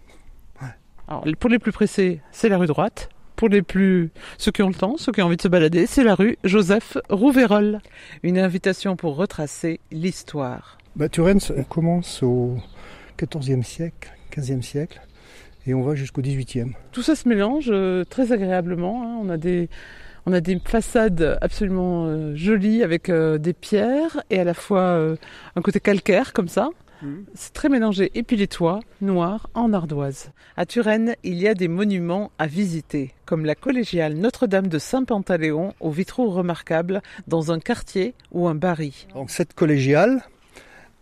Alors, 1.06 1.24
pour 1.38 1.50
les 1.50 1.58
plus 1.58 1.70
pressés, 1.72 2.22
c'est 2.32 2.48
la 2.48 2.56
rue 2.56 2.66
droite. 2.66 3.10
Pour 3.36 3.50
les 3.50 3.60
plus, 3.60 4.10
ceux 4.38 4.50
qui 4.50 4.62
ont 4.62 4.68
le 4.68 4.74
temps, 4.74 4.96
ceux 4.96 5.12
qui 5.12 5.20
ont 5.20 5.26
envie 5.26 5.36
de 5.36 5.42
se 5.42 5.48
balader, 5.48 5.86
c'est 5.86 6.04
la 6.04 6.14
rue 6.14 6.38
Joseph 6.44 6.96
Rouverol. 7.10 7.80
Une 8.22 8.38
invitation 8.38 8.96
pour 8.96 9.16
retracer 9.16 9.80
l'histoire. 9.90 10.78
Bah, 10.96 11.10
Turenne, 11.10 11.40
on 11.54 11.62
commence 11.64 12.22
au 12.22 12.56
XIVe 13.22 13.62
siècle, 13.64 14.10
XVe 14.34 14.62
siècle, 14.62 15.00
et 15.68 15.74
on 15.74 15.82
va 15.82 15.94
jusqu'au 15.94 16.22
XVIIIe. 16.22 16.72
Tout 16.92 17.02
ça 17.02 17.14
se 17.14 17.28
mélange 17.28 17.68
euh, 17.70 18.04
très 18.04 18.32
agréablement. 18.32 19.02
hein. 19.04 19.18
On 19.22 19.28
a 19.28 19.36
des, 19.36 19.68
on 20.26 20.32
a 20.32 20.40
des 20.40 20.58
façades 20.64 21.38
absolument 21.40 22.06
euh, 22.06 22.34
jolies 22.34 22.82
avec 22.82 23.08
euh, 23.10 23.38
des 23.38 23.52
pierres 23.52 24.22
et 24.30 24.40
à 24.40 24.44
la 24.44 24.54
fois 24.54 24.80
euh, 24.80 25.16
un 25.56 25.62
côté 25.62 25.78
calcaire 25.80 26.32
comme 26.32 26.48
ça. 26.48 26.70
C'est 27.34 27.52
très 27.52 27.68
mélangé. 27.68 28.10
Et 28.16 28.24
puis 28.24 28.34
les 28.36 28.48
toits 28.48 28.80
noirs 29.00 29.48
en 29.54 29.72
ardoise. 29.72 30.32
À 30.56 30.66
Turenne, 30.66 31.14
il 31.22 31.34
y 31.34 31.46
a 31.46 31.54
des 31.54 31.68
monuments 31.68 32.32
à 32.40 32.48
visiter, 32.48 33.14
comme 33.24 33.44
la 33.44 33.54
collégiale 33.54 34.14
Notre-Dame 34.14 34.66
de 34.66 34.80
Saint-Pantaléon 34.80 35.74
aux 35.78 35.90
vitraux 35.92 36.28
remarquables 36.30 37.00
dans 37.28 37.52
un 37.52 37.60
quartier 37.60 38.14
ou 38.32 38.48
un 38.48 38.56
barry. 38.56 39.06
Donc 39.14 39.30
cette 39.30 39.54
collégiale 39.54 40.22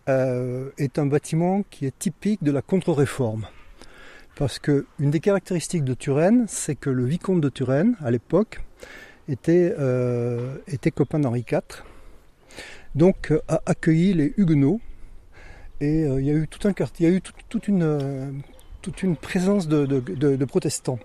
est 0.07 0.99
un 0.99 1.05
bâtiment 1.07 1.63
qui 1.71 1.87
est 1.87 1.97
typique 1.97 2.43
de 2.43 2.51
la 2.51 2.61
contre-réforme. 2.61 3.47
Parce 4.37 4.59
que 4.59 4.85
une 4.99 5.09
des 5.11 5.19
caractéristiques 5.19 5.83
de 5.83 5.93
Turenne, 5.93 6.45
c'est 6.47 6.75
que 6.75 6.89
le 6.89 7.05
vicomte 7.05 7.41
de 7.41 7.49
Turenne, 7.49 7.95
à 8.03 8.11
l'époque, 8.11 8.61
était, 9.29 9.73
euh, 9.79 10.57
était 10.67 10.91
copain 10.91 11.19
d'Henri 11.19 11.43
IV, 11.51 11.61
donc 12.95 13.31
euh, 13.31 13.39
a 13.47 13.61
accueilli 13.65 14.13
les 14.13 14.33
Huguenots, 14.37 14.79
et 15.81 16.03
euh, 16.03 16.19
il 16.21 16.27
y 16.27 16.29
a 16.31 16.33
eu 16.33 16.47
tout 16.47 16.67
un 16.67 16.73
quartier, 16.73 17.07
il 17.07 17.11
y 17.11 17.13
a 17.13 17.17
eu 17.17 17.21
tout- 17.21 17.33
toute, 17.49 17.67
une, 17.67 17.83
euh, 17.83 18.31
toute 18.81 19.01
une 19.03 19.15
présence 19.15 19.67
de, 19.67 19.85
de- 19.85 20.35
de- 20.35 20.45
protestants. 20.45 20.99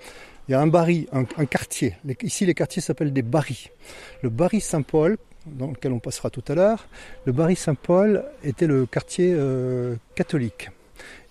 Il 0.49 0.53
y 0.53 0.55
a 0.55 0.61
un 0.61 0.67
barry, 0.67 1.09
un, 1.13 1.25
quartier. 1.47 1.95
Ici, 2.23 2.45
les 2.47 2.55
quartiers 2.55 2.83
s'appellent 2.83 3.13
des 3.13 3.23
barries. 3.23 3.71
Le 4.23 4.29
barry 4.29 4.61
Saint-Paul, 4.61 5.17
dans 5.47 5.69
lequel 5.69 5.93
on 5.93 6.01
passera 6.01 6.31
tout 6.31 6.43
à 6.49 6.55
l'heure, 6.55 6.89
le 7.27 7.33
barry 7.33 7.55
Saint-Paul 7.55 8.25
était 8.43 8.67
le 8.67 8.85
quartier 8.87 9.33
euh, 9.35 9.95
catholique. 10.17 10.71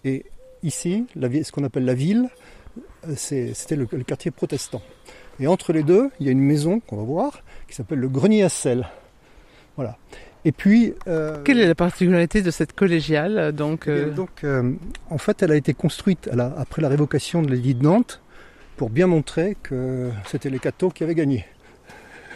Et 0.06 0.26
ici, 0.64 1.06
la, 1.16 1.30
ce 1.44 1.52
qu'on 1.52 1.64
appelle 1.64 1.86
la 1.86 1.94
ville, 1.94 2.30
c'était 3.16 3.76
le, 3.76 3.86
quartier 3.86 4.32
protestant. 4.32 4.82
Et 5.40 5.48
entre 5.48 5.74
les 5.74 5.84
deux, 5.84 6.10
il 6.20 6.26
y 6.26 6.30
a 6.30 6.32
une 6.32 6.42
maison 6.42 6.80
qu'on 6.80 6.98
va 6.98 7.04
voir 7.04 7.44
qui 7.68 7.76
s'appelle 7.76 8.00
le 8.00 8.10
Grenier 8.10 8.44
à 8.44 8.50
sel. 8.50 8.88
Voilà. 9.76 9.98
Et 10.46 10.52
puis. 10.52 10.94
Euh, 11.08 11.42
Quelle 11.44 11.60
est 11.60 11.68
la 11.68 11.76
particularité 11.76 12.42
de 12.42 12.52
cette 12.52 12.74
collégiale 12.74 13.52
donc, 13.54 13.84
eh 13.88 13.92
euh, 13.92 14.10
donc 14.12 14.46
En 15.10 15.18
fait, 15.18 15.42
elle 15.42 15.52
a 15.52 15.56
été 15.56 15.74
construite 15.74 16.30
après 16.58 16.82
la 16.82 16.90
révocation 16.90 17.42
de 17.42 17.50
l'édit 17.50 17.76
de 17.76 17.84
Nantes 17.84 18.22
pour 18.78 18.90
bien 18.90 19.08
montrer 19.08 19.58
que 19.62 20.10
c'était 20.26 20.50
les 20.50 20.60
cathos 20.60 20.92
qui 20.92 21.04
avaient 21.04 21.16
gagné. 21.16 21.46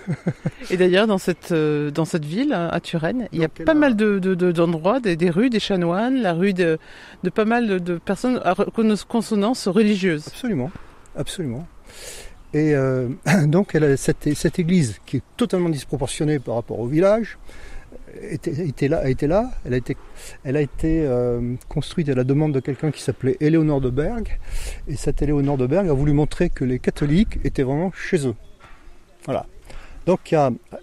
Et 0.70 0.78
d'ailleurs, 0.78 1.08
dans 1.08 1.18
cette, 1.18 1.52
euh, 1.52 1.92
dans 1.92 2.06
cette 2.06 2.26
ville, 2.26 2.54
à 2.54 2.80
Turenne, 2.80 3.28
il 3.32 3.42
y 3.42 3.46
a 3.46 3.50
pas 3.50 3.74
mal 3.74 3.96
d'endroits, 3.96 5.00
de, 5.00 5.14
des, 5.14 5.30
rues 5.30 5.50
des 5.50 5.60
chanoines, 5.60 6.22
la 6.22 6.34
rue 6.34 6.54
de, 6.54 6.78
de 7.24 7.30
pas 7.30 7.46
mal 7.46 7.82
de, 7.82 7.98
personnes 7.98 8.42
à 8.44 8.56
consonance 9.08 9.68
religieuse. 9.68 10.28
Absolument, 10.28 10.72
absolument. 11.16 11.68
Et 12.54 12.74
euh, 12.74 13.10
donc, 13.48 13.76
elle 13.76 13.84
a 13.84 13.98
cette, 13.98 14.34
cette, 14.34 14.60
église 14.60 15.00
qui 15.06 15.18
est 15.18 15.24
totalement 15.38 15.70
disproportionnée 15.70 16.40
par 16.40 16.56
rapport 16.56 16.80
au 16.80 16.88
village, 16.88 17.38
était, 18.22 18.68
était 18.68 18.88
là, 18.88 19.00
a 19.00 19.10
été 19.10 19.28
là. 19.28 19.52
Elle 19.66 19.74
a 19.74 19.78
été, 19.78 19.98
elle 20.44 20.58
a 20.58 20.62
été 20.62 21.06
euh, 21.06 21.56
construite 21.68 22.10
à 22.10 22.16
la 22.16 22.24
demande 22.24 22.54
de 22.54 22.60
quelqu'un 22.60 22.92
qui 22.92 23.02
s'appelait 23.02 23.38
Éléonore 23.40 23.82
de 23.82 23.90
Berg. 23.90 24.40
Et 24.88 24.96
cette 24.96 25.22
Éléonore 25.22 25.58
de 25.58 25.68
Berg 25.68 25.90
a 25.90 25.94
voulu 25.94 26.14
montrer 26.14 26.50
que 26.50 26.64
les 26.64 26.80
catholiques 26.80 27.40
étaient 27.44 27.64
vraiment 27.64 27.92
chez 27.92 28.28
eux. 28.28 28.36
Voilà. 29.26 29.46
Donc 30.06 30.32
il 30.32 30.36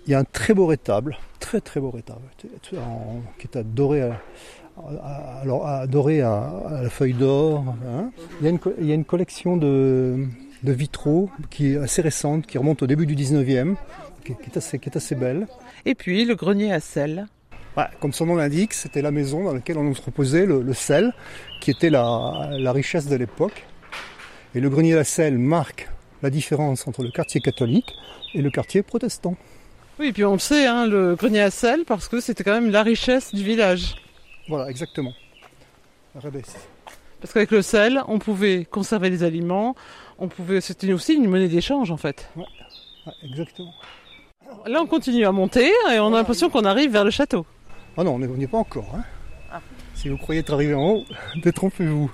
y 0.08 0.14
a, 0.14 0.18
un 0.18 0.24
très 0.24 0.54
beau 0.54 0.66
rétable, 0.66 1.16
très 1.38 1.60
très 1.60 1.80
beau 1.80 1.90
rétable, 1.90 2.22
qui 2.36 3.46
est 3.46 3.56
adoré 3.56 4.02
à, 4.02 4.20
alors, 5.42 5.66
adoré 5.66 6.22
à, 6.22 6.80
la 6.82 6.90
feuille 6.90 7.12
d'or. 7.12 7.64
Hein. 7.86 8.10
Il, 8.40 8.46
y 8.86 8.90
a 8.90 8.94
une 8.94 9.04
collection 9.04 9.56
de, 9.56 10.26
vitraux 10.62 11.30
qui 11.50 11.72
est 11.72 11.76
assez 11.76 12.02
récente, 12.02 12.46
qui 12.46 12.58
remonte 12.58 12.82
au 12.82 12.86
début 12.86 13.06
du 13.06 13.14
19e, 13.14 13.76
qui, 14.24 14.32
est, 14.32 14.56
assez, 14.56 14.78
qui 14.78 14.88
est 14.88 14.96
assez 14.96 15.14
belle. 15.14 15.46
Et 15.84 15.94
puis 15.94 16.24
le 16.24 16.34
grenier 16.34 16.72
à 16.72 16.80
sel. 16.80 17.26
comme 18.00 18.12
son 18.12 18.26
nom 18.26 18.36
l'indique, 18.36 18.74
c'était 18.74 19.02
la 19.02 19.10
maison 19.10 19.44
dans 19.44 19.54
laquelle 19.54 19.78
on 19.78 19.84
nous 19.84 19.96
reposait 20.04 20.46
le, 20.46 20.74
sel, 20.74 21.12
qui 21.60 21.70
était 21.70 21.90
la, 21.90 22.48
la 22.50 22.72
richesse 22.72 23.06
de 23.06 23.16
l'époque. 23.16 23.66
Et 24.54 24.60
le 24.60 24.68
grenier 24.68 24.94
à 24.94 25.04
sel 25.04 25.38
marque 25.38 25.88
la 26.22 26.30
différence 26.30 26.86
entre 26.86 27.02
le 27.02 27.10
quartier 27.10 27.40
catholique 27.40 27.94
et 28.34 28.42
le 28.42 28.50
quartier 28.50 28.82
protestant. 28.82 29.36
Oui, 29.98 30.12
puis 30.12 30.24
on 30.24 30.32
le 30.32 30.38
sait, 30.38 30.66
hein, 30.66 30.86
le 30.86 31.14
grenier 31.16 31.42
à 31.42 31.50
sel, 31.50 31.84
parce 31.84 32.08
que 32.08 32.20
c'était 32.20 32.44
quand 32.44 32.54
même 32.54 32.70
la 32.70 32.82
richesse 32.82 33.34
du 33.34 33.42
village. 33.44 33.96
Voilà, 34.48 34.70
exactement. 34.70 35.12
Parce 36.12 37.32
qu'avec 37.32 37.50
le 37.50 37.62
sel, 37.62 38.02
on 38.08 38.18
pouvait 38.18 38.64
conserver 38.64 39.10
les 39.10 39.22
aliments, 39.22 39.74
on 40.18 40.28
pouvait, 40.28 40.60
c'était 40.60 40.92
aussi 40.92 41.14
une 41.14 41.28
monnaie 41.28 41.48
d'échange 41.48 41.90
en 41.90 41.96
fait. 41.96 42.28
Ouais, 42.36 42.44
exactement. 43.22 43.72
Là, 44.66 44.82
on 44.82 44.86
continue 44.86 45.24
à 45.24 45.32
monter 45.32 45.72
et 45.92 45.98
on 45.98 46.08
a 46.08 46.18
l'impression 46.18 46.50
qu'on 46.50 46.64
arrive 46.64 46.92
vers 46.92 47.04
le 47.04 47.10
château. 47.10 47.46
Ah 47.96 48.04
non, 48.04 48.14
on 48.14 48.18
n'y 48.18 48.44
est 48.44 48.48
pas 48.48 48.58
encore. 48.58 48.90
Hein. 48.94 49.02
Ah. 49.50 49.60
Si 49.94 50.08
vous 50.08 50.16
croyez 50.16 50.40
être 50.40 50.52
arrivé 50.52 50.74
en 50.74 50.82
haut, 50.82 51.04
détrompez-vous. 51.42 52.10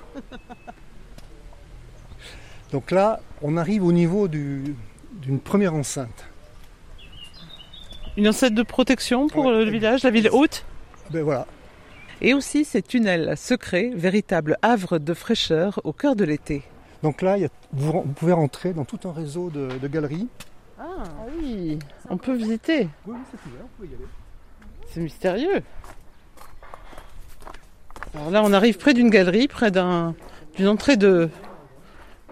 Donc 2.71 2.91
là, 2.91 3.19
on 3.41 3.57
arrive 3.57 3.83
au 3.83 3.91
niveau 3.91 4.27
d'une 4.27 5.39
première 5.43 5.73
enceinte. 5.73 6.25
Une 8.17 8.27
enceinte 8.27 8.53
de 8.53 8.63
protection 8.63 9.27
pour 9.27 9.49
le 9.49 9.63
village, 9.69 10.03
la 10.03 10.09
ville 10.09 10.29
haute 10.31 10.65
Ben 11.11 11.23
voilà. 11.23 11.47
Et 12.21 12.33
aussi 12.33 12.65
ces 12.65 12.81
tunnels 12.81 13.35
secrets, 13.37 13.91
véritable 13.95 14.57
havre 14.61 14.99
de 14.99 15.13
fraîcheur 15.13 15.79
au 15.83 15.93
cœur 15.93 16.15
de 16.15 16.25
l'été. 16.25 16.63
Donc 17.01 17.21
là, 17.21 17.37
vous, 17.71 18.01
pouvez 18.01 18.33
rentrer 18.33 18.73
dans 18.73 18.83
tout 18.83 18.99
un 19.05 19.13
réseau 19.13 19.49
de, 19.49 19.87
galeries. 19.87 20.27
Ah, 20.77 21.03
oui, 21.41 21.79
on 22.09 22.17
peut 22.17 22.35
visiter. 22.35 22.89
Oui, 23.07 23.15
c'est 23.31 23.49
ouvert, 23.49 23.63
on 23.63 23.81
peut 23.81 23.87
y 23.87 23.95
aller. 23.95 24.05
C'est 24.89 24.99
mystérieux. 24.99 25.63
Alors 28.15 28.31
là, 28.31 28.41
on 28.43 28.51
arrive 28.51 28.77
près 28.77 28.93
d'une 28.93 29.09
galerie, 29.09 29.47
près 29.47 29.71
d'une 29.71 30.67
entrée 30.67 30.97
de, 30.97 31.29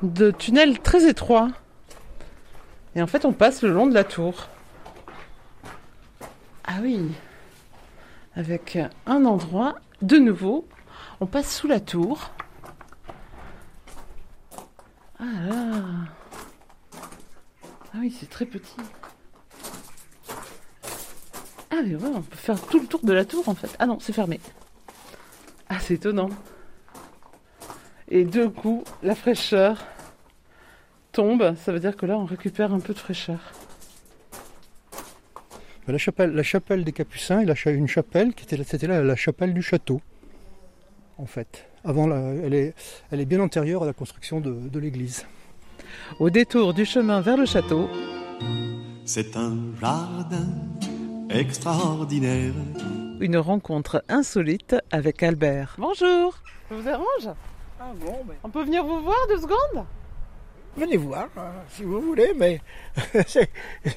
de 0.02 0.32
tunnels 0.32 0.80
très 0.80 1.08
étroits. 1.08 1.50
Et 2.96 3.02
en 3.02 3.08
fait, 3.08 3.26
on 3.26 3.34
passe 3.34 3.62
le 3.62 3.72
long 3.72 3.88
de 3.88 3.94
la 3.94 4.04
tour. 4.04 4.50
Ah 6.66 6.80
oui, 6.82 7.00
avec 8.36 8.78
un 9.06 9.26
endroit, 9.26 9.76
de 10.02 10.18
nouveau, 10.18 10.68
on 11.22 11.26
passe 11.26 11.56
sous 11.56 11.68
la 11.68 11.80
tour. 11.80 12.32
Ah 15.20 15.24
là 15.48 15.84
Ah 17.94 17.98
oui, 18.00 18.16
c'est 18.20 18.30
très 18.30 18.46
petit. 18.46 18.76
Ah 21.72 21.82
mais 21.84 21.96
ouais, 21.96 22.10
on 22.14 22.22
peut 22.22 22.36
faire 22.36 22.60
tout 22.62 22.80
le 22.80 22.88
tour 22.88 23.00
de 23.04 23.14
la 23.14 23.26
tour 23.26 23.48
en 23.50 23.56
fait. 23.56 23.76
Ah 23.80 23.86
non, 23.86 24.00
c'est 24.00 24.14
fermé. 24.14 24.40
Ah, 25.70 25.80
c'est 25.80 25.96
étonnant. 25.96 26.30
Et 28.10 28.24
deux 28.24 28.50
coups, 28.50 28.90
la 29.04 29.16
fraîcheur 29.16 29.86
tombe. 31.12 31.56
Ça 31.64 31.72
veut 31.72 31.80
dire 31.80 31.96
que 31.98 32.06
là, 32.06 32.18
on 32.18 32.26
récupère 32.26 32.74
un 32.74 32.80
peu 32.80 32.94
de 32.94 33.00
fraîcheur. 33.00 33.40
La 35.88 35.98
chapelle, 35.98 36.32
la 36.32 36.44
chapelle 36.44 36.84
des 36.84 36.92
Capucins, 36.92 37.42
il 37.42 37.50
a 37.50 37.72
une 37.72 37.88
chapelle 37.88 38.34
qui 38.34 38.44
était, 38.44 38.62
c'était 38.64 38.88
là 38.88 39.02
la 39.02 39.16
chapelle 39.16 39.54
du 39.54 39.62
château, 39.62 40.02
en 41.18 41.26
fait. 41.26 41.66
Avant, 41.86 42.12
elle, 42.12 42.54
est, 42.54 42.74
elle 43.10 43.22
est 43.22 43.26
bien 43.26 43.40
antérieure 43.40 43.84
à 43.84 43.86
la 43.86 43.94
construction 43.94 44.42
de, 44.42 44.52
de 44.52 44.80
l'église. 44.80 45.26
Au 46.20 46.30
détour 46.30 46.74
du 46.74 46.84
chemin 46.84 47.22
vers 47.22 47.38
le 47.38 47.46
château, 47.46 47.90
c'est 49.06 49.38
un 49.38 49.56
jardin 49.80 50.48
extraordinaire. 51.30 52.54
Une 53.22 53.38
rencontre 53.38 54.04
insolite 54.10 54.76
avec 54.92 55.24
Albert. 55.24 55.76
Bonjour, 55.78 56.38
ça 56.68 56.76
vous 56.76 56.90
arrange? 56.90 57.36
Ah 57.80 57.92
bon, 58.00 58.26
On 58.44 58.50
peut 58.50 58.64
venir 58.64 58.84
vous 58.84 59.02
voir 59.02 59.18
deux 59.30 59.38
secondes? 59.38 59.86
Venez 60.76 60.98
voir 60.98 61.30
hein, 61.38 61.54
si 61.70 61.84
vous 61.84 62.00
voulez, 62.00 62.34
mais. 62.36 62.62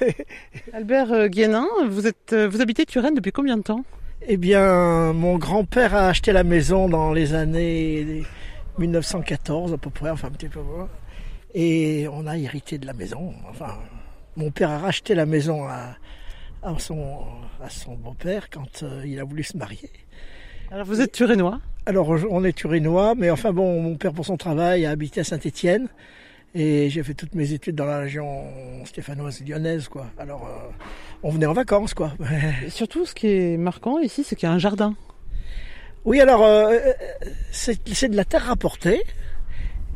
Albert 0.73 1.13
euh, 1.13 1.29
Guénin, 1.29 1.67
vous, 1.89 2.07
êtes, 2.07 2.33
euh, 2.33 2.49
vous 2.49 2.61
habitez 2.61 2.87
Turenne 2.87 3.15
depuis 3.15 3.33
combien 3.33 3.57
de 3.57 3.63
temps? 3.63 3.85
Eh 4.27 4.37
bien, 4.37 5.13
mon 5.13 5.39
grand-père 5.39 5.95
a 5.95 6.09
acheté 6.09 6.33
la 6.33 6.45
maison 6.45 6.89
dans 6.89 7.13
les 7.13 7.35
années 7.35 8.23
1914 8.79 9.73
à 9.75 9.79
peu 9.79 9.91
près, 9.91 10.11
enfin 10.11 10.29
un 10.29 10.33
petit 10.33 10.49
peu 10.49 10.61
moins. 10.61 10.89
Et 11.55 12.07
on 12.13 12.27
a 12.27 12.37
hérité 12.37 12.79
de 12.79 12.87
la 12.87 12.93
maison. 12.93 13.35
Enfin, 13.49 13.79
mon 14.37 14.51
père 14.51 14.71
a 14.71 14.79
racheté 14.79 15.15
la 15.15 15.27
maison 15.27 15.67
à, 15.67 15.97
son, 16.79 17.25
à 17.63 17.69
son 17.69 17.95
beau-père 17.95 18.49
quand 18.51 18.83
euh, 18.83 19.03
il 19.07 19.19
a 19.19 19.25
voulu 19.25 19.43
se 19.43 19.57
marier. 19.57 19.91
Alors 20.71 20.87
vous 20.87 21.01
êtes 21.01 21.13
turénois 21.13 21.61
Alors 21.87 22.11
on 22.31 22.45
est 22.45 22.53
turénois, 22.53 23.15
mais 23.17 23.31
enfin 23.31 23.53
bon, 23.53 23.81
mon 23.83 23.97
père 23.97 24.13
pour 24.13 24.27
son 24.27 24.37
travail 24.37 24.87
a 24.87 24.91
habité 24.91 25.21
à 25.21 25.25
Saint-Étienne. 25.25 25.89
Et 26.55 26.91
j'ai 26.91 27.03
fait 27.05 27.15
toutes 27.15 27.35
mes 27.35 27.53
études 27.53 27.77
dans 27.77 27.85
la 27.85 28.01
région 28.01 28.45
stéphanoise 28.85 29.41
lyonnaise, 29.47 29.87
quoi. 29.89 30.07
Alors, 30.19 30.47
euh, 30.47 30.69
on 31.23 31.31
venait 31.31 31.47
en 31.47 31.53
vacances, 31.53 31.95
quoi. 31.95 32.13
Et 32.67 32.71
surtout, 32.71 33.07
ce 33.07 33.15
qui 33.15 33.29
est 33.29 33.57
marquant 33.57 34.01
ici, 34.01 34.25
c'est 34.25 34.35
qu'il 34.35 34.49
y 34.49 34.51
a 34.51 34.55
un 34.55 34.59
jardin. 34.59 34.97
Oui, 36.05 36.21
alors, 36.21 36.43
euh, 36.43 36.71
euh, 36.73 36.93
c'est 37.53 38.09
de 38.09 38.17
la 38.17 38.25
terre 38.25 38.47
rapportée. 38.47 39.01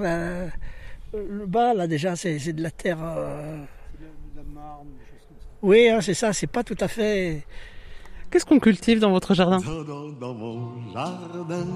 Le 1.13 1.47
bas, 1.47 1.73
là, 1.73 1.87
déjà, 1.87 2.15
c'est 2.17 2.53
de 2.53 2.63
la 2.63 2.71
terre. 2.71 2.99
Euh, 3.03 3.65
de 3.99 4.37
la 4.37 4.43
marne, 4.43 4.89
des 4.89 5.07
choses 5.07 5.27
comme 5.27 5.39
ça. 5.39 5.47
Oui, 5.63 5.89
hein, 5.89 6.03
c'est 6.03 6.15
ça, 6.15 6.35
c'est 6.35 6.47
pas 6.47 6.63
tout 6.63 6.77
à 6.81 6.89
fait. 6.89 7.45
Qu'est-ce 8.31 8.45
qu'on 8.45 8.59
cultive 8.59 8.99
dans 8.99 9.11
votre 9.11 9.35
jardin? 9.35 9.59
Dans 9.59 10.35
mon 10.35 10.93
jardin 10.93 11.67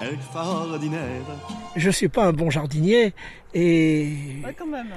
extraordinaire. 0.00 1.22
Je 1.74 1.90
suis 1.90 2.08
pas 2.08 2.26
un 2.26 2.32
bon 2.32 2.50
jardinier 2.50 3.12
et. 3.54 4.14
quand 4.56 4.66
même. 4.66 4.92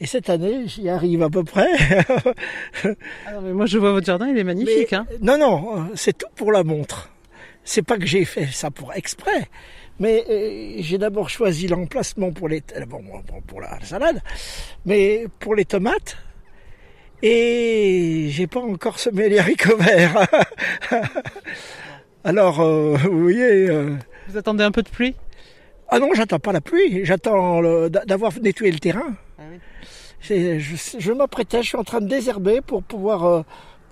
Et 0.00 0.06
cette 0.06 0.28
année, 0.28 0.66
j'y 0.66 0.88
arrive 0.88 1.22
à 1.22 1.30
peu 1.30 1.44
près. 1.44 1.68
Ah 3.26 3.40
mais 3.42 3.52
moi, 3.52 3.66
je 3.66 3.78
vois 3.78 3.92
votre 3.92 4.06
jardin, 4.06 4.28
il 4.28 4.36
est 4.38 4.44
magnifique. 4.44 4.92
hein 4.92 5.06
non, 5.20 5.38
non, 5.38 5.88
c'est 5.94 6.16
tout 6.18 6.26
pour 6.34 6.52
la 6.52 6.62
montre. 6.64 7.10
C'est 7.64 7.82
pas 7.82 7.96
que 7.96 8.04
j'ai 8.06 8.24
fait 8.26 8.46
ça 8.46 8.70
pour 8.70 8.92
exprès, 8.92 9.48
mais 9.98 10.22
euh, 10.28 10.74
j'ai 10.80 10.98
d'abord 10.98 11.30
choisi 11.30 11.66
l'emplacement 11.66 12.30
pour 12.32 12.48
les 12.48 12.62
euh, 12.76 12.84
bon, 12.84 13.02
pour 13.46 13.60
la 13.62 13.80
salade, 13.82 14.20
mais 14.84 15.26
pour 15.38 15.54
les 15.54 15.64
tomates. 15.64 16.18
Et 17.22 18.26
j'ai 18.30 18.46
pas 18.46 18.60
encore 18.60 18.98
semé 18.98 19.30
les 19.30 19.38
haricots 19.38 19.78
verts. 19.78 20.26
Alors, 22.24 22.60
euh, 22.60 22.96
vous 23.04 23.22
voyez... 23.22 23.68
euh, 23.70 23.96
Vous 24.28 24.36
attendez 24.36 24.64
un 24.64 24.70
peu 24.72 24.82
de 24.82 24.90
pluie? 24.90 25.14
Ah 25.88 25.98
non, 25.98 26.10
j'attends 26.14 26.38
pas 26.38 26.52
la 26.52 26.60
pluie, 26.60 27.04
j'attends 27.04 27.62
d'avoir 27.88 28.32
nettoyé 28.40 28.72
le 28.72 28.78
terrain. 28.78 29.14
Je, 30.26 30.58
je 30.98 31.12
m'apprêtais, 31.12 31.62
je 31.62 31.68
suis 31.68 31.76
en 31.78 31.84
train 31.84 32.00
de 32.00 32.08
désherber 32.08 32.60
pour 32.62 32.82
pouvoir 32.82 33.24
euh, 33.24 33.42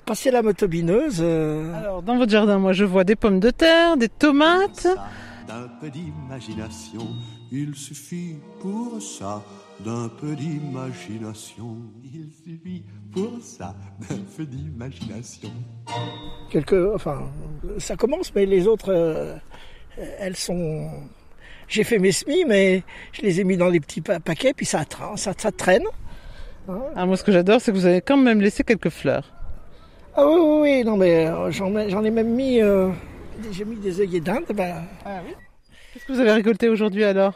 passer 0.06 0.30
la 0.30 0.40
motobineuse. 0.42 1.18
euh. 1.20 1.74
Alors, 1.74 2.02
dans 2.02 2.16
votre 2.16 2.30
jardin, 2.32 2.58
moi, 2.58 2.72
je 2.72 2.84
vois 2.84 3.04
des 3.04 3.16
pommes 3.16 3.38
de 3.40 3.50
terre, 3.50 3.96
des 3.98 4.08
tomates. 4.08 4.86
D'un 5.46 5.68
peu 5.80 5.90
d'imagination, 5.90 7.06
il 7.50 7.74
suffit 7.74 8.36
pour 8.60 9.02
ça 9.02 9.42
d'un 9.84 10.08
peu 10.08 10.34
d'imagination. 10.34 11.76
Il 12.04 12.30
suffit 12.44 12.84
pour 13.12 13.32
ça 13.42 13.74
d'un 14.08 14.16
peu 14.36 14.46
d'imagination. 14.46 15.50
Quelques, 16.50 16.94
enfin, 16.94 17.22
ça 17.78 17.96
commence, 17.96 18.34
mais 18.34 18.46
les 18.46 18.66
autres, 18.66 18.90
euh, 18.92 19.36
elles 20.18 20.36
sont. 20.36 20.88
J'ai 21.68 21.84
fait 21.84 21.98
mes 21.98 22.12
semis, 22.12 22.44
mais 22.46 22.82
je 23.12 23.22
les 23.22 23.40
ai 23.40 23.44
mis 23.44 23.56
dans 23.56 23.70
des 23.70 23.80
petits 23.80 24.00
pa- 24.00 24.20
paquets, 24.20 24.52
puis 24.54 24.64
ça, 24.66 24.82
tra- 24.84 25.16
ça, 25.16 25.32
ça 25.36 25.50
traîne. 25.52 25.84
Ah, 26.94 27.06
moi, 27.06 27.16
ce 27.16 27.24
que 27.24 27.32
j'adore, 27.32 27.60
c'est 27.60 27.72
que 27.72 27.76
vous 27.76 27.86
avez 27.86 28.00
quand 28.00 28.16
même 28.16 28.40
laissé 28.40 28.62
quelques 28.64 28.88
fleurs. 28.90 29.24
Ah 30.14 30.26
oui, 30.26 30.38
oui, 30.40 30.58
oui, 30.60 30.84
non, 30.84 30.96
mais 30.96 31.26
euh, 31.26 31.50
j'en 31.50 31.74
ai, 31.76 31.90
j'en 31.90 32.04
ai 32.04 32.10
même 32.10 32.28
mis. 32.28 32.60
euh, 32.60 32.88
j'ai 33.50 33.64
mis 33.64 33.76
des 33.76 34.00
œillets 34.00 34.20
d'Inde. 34.20 34.44
Ben, 34.54 34.76
Qu'est-ce 35.92 36.04
que 36.06 36.12
vous 36.12 36.20
avez 36.20 36.32
récolté 36.32 36.68
aujourd'hui 36.68 37.04
alors? 37.04 37.34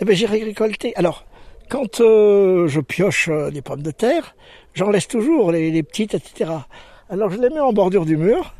Eh 0.00 0.04
ben, 0.04 0.14
j'ai 0.14 0.26
récolté. 0.26 0.92
Alors, 0.96 1.24
quand 1.70 2.00
euh, 2.00 2.66
je 2.68 2.80
pioche 2.80 3.30
des 3.52 3.62
pommes 3.62 3.82
de 3.82 3.90
terre, 3.90 4.34
j'en 4.74 4.90
laisse 4.90 5.08
toujours 5.08 5.50
les, 5.52 5.70
les 5.70 5.82
petites, 5.82 6.14
etc. 6.14 6.50
Alors, 7.08 7.30
je 7.30 7.38
les 7.38 7.48
mets 7.50 7.60
en 7.60 7.72
bordure 7.72 8.04
du 8.04 8.16
mur. 8.16 8.54